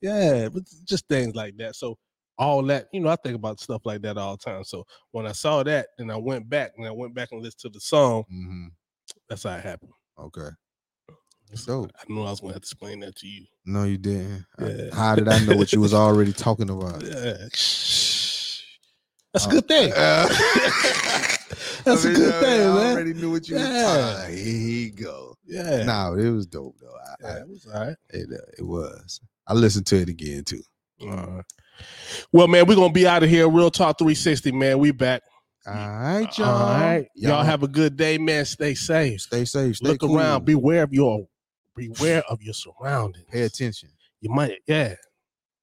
[0.02, 1.76] yeah, but just things like that.
[1.76, 2.00] So
[2.40, 4.64] all that, you know, I think about stuff like that all the time.
[4.64, 7.60] So when I saw that, then I went back and I went back and listened
[7.62, 8.24] to the song.
[8.28, 8.68] hmm
[9.30, 9.92] That's how it happened.
[10.20, 10.50] Okay.
[11.54, 11.88] So.
[11.96, 13.46] I knew I was gonna have to explain that to you.
[13.68, 14.48] No, you didn't.
[14.58, 17.04] I- How did I know what you was already talking about?
[17.04, 17.48] Yeah.
[19.34, 19.92] That's a Uh, good thing.
[19.96, 20.28] Uh,
[21.84, 22.94] That's I a mean, good I- thing, I man.
[22.94, 24.14] already knew what you was Yeah.
[24.18, 24.38] talking.
[24.38, 25.36] Here you go.
[25.46, 25.84] Yeah.
[25.84, 26.88] No, it was dope though.
[26.96, 27.96] I, yeah, it was all right.
[28.10, 29.22] it, uh, it was.
[29.48, 30.62] I listened to it again too.
[31.02, 31.44] All right.
[32.32, 33.48] Well, man, we're gonna be out of here.
[33.48, 34.80] Real Talk 360, man.
[34.80, 35.22] We back.
[35.66, 36.48] All right, y'all.
[36.48, 37.08] All right.
[37.16, 38.46] Y'all, have a good day, man.
[38.46, 39.22] Stay safe.
[39.22, 39.76] stay safe.
[39.78, 40.18] Stay Look cool.
[40.18, 40.46] around.
[40.46, 41.28] Beware of your
[41.76, 43.26] beware of your surroundings.
[43.32, 43.90] Pay attention.
[44.22, 44.96] You might, yeah.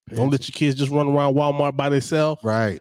[0.08, 2.42] Pay Don't let your kids just run around Walmart by themselves.
[2.44, 2.80] Right.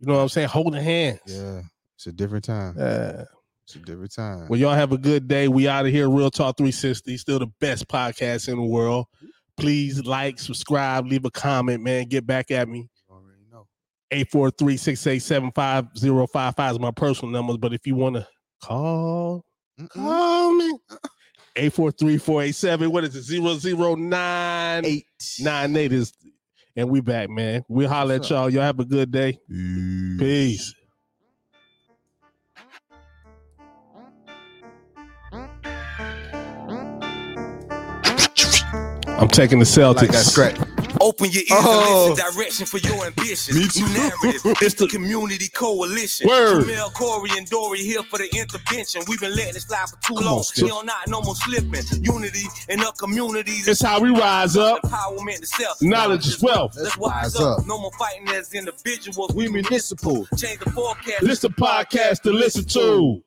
[0.00, 0.48] You know what I'm saying?
[0.48, 1.20] Holding hands.
[1.26, 1.62] Yeah.
[1.96, 2.74] It's a different time.
[2.78, 3.24] Yeah.
[3.64, 4.46] It's a different time.
[4.48, 5.48] Well, y'all have a good day.
[5.48, 6.08] We out of here.
[6.08, 9.06] Real Talk 360, still the best podcast in the world.
[9.58, 12.06] Please like, subscribe, leave a comment, man.
[12.06, 12.88] Get back at me.
[13.08, 13.66] You already know.
[14.12, 17.56] 843-687-5055 is my personal numbers.
[17.58, 18.26] But if you want to
[18.62, 19.44] call,
[19.78, 19.90] Mm-mm.
[19.90, 20.78] call me.
[21.56, 22.88] 843-487.
[22.88, 23.42] What is it?
[23.42, 25.04] 009 Eight.
[25.40, 26.12] 98 is
[26.78, 27.64] and we back, man.
[27.68, 28.36] We'll holler at What's up?
[28.36, 28.50] y'all.
[28.50, 29.40] Y'all have a good day.
[29.48, 30.72] Peace.
[39.18, 39.96] I'm taking the Celtics.
[39.96, 40.56] Like that scratch.
[41.00, 42.08] Open your ears Oh.
[42.10, 42.26] and listen.
[42.26, 42.32] Oh.
[42.32, 43.56] Direction for your ambition.
[43.56, 43.86] Me too.
[43.86, 44.42] New narrative.
[44.62, 46.26] It's the Community coalition.
[46.28, 46.64] Word.
[46.64, 49.02] Jamel, Corey, and Dory here for the intervention.
[49.08, 50.38] We've been letting it slide for too Come long.
[50.38, 50.64] on, Skip.
[50.64, 51.82] We don't not no more slipping.
[52.02, 53.68] Unity in our communities.
[53.68, 54.82] it's how we rise up.
[54.82, 55.80] Empowerment itself.
[55.82, 56.74] Knowledge is wealth.
[56.76, 57.66] Let's wise up.
[57.66, 59.32] No more fighting as individuals.
[59.34, 60.26] We municipal.
[60.36, 61.22] change the forecast.
[61.22, 63.22] Listen podcast to listen to.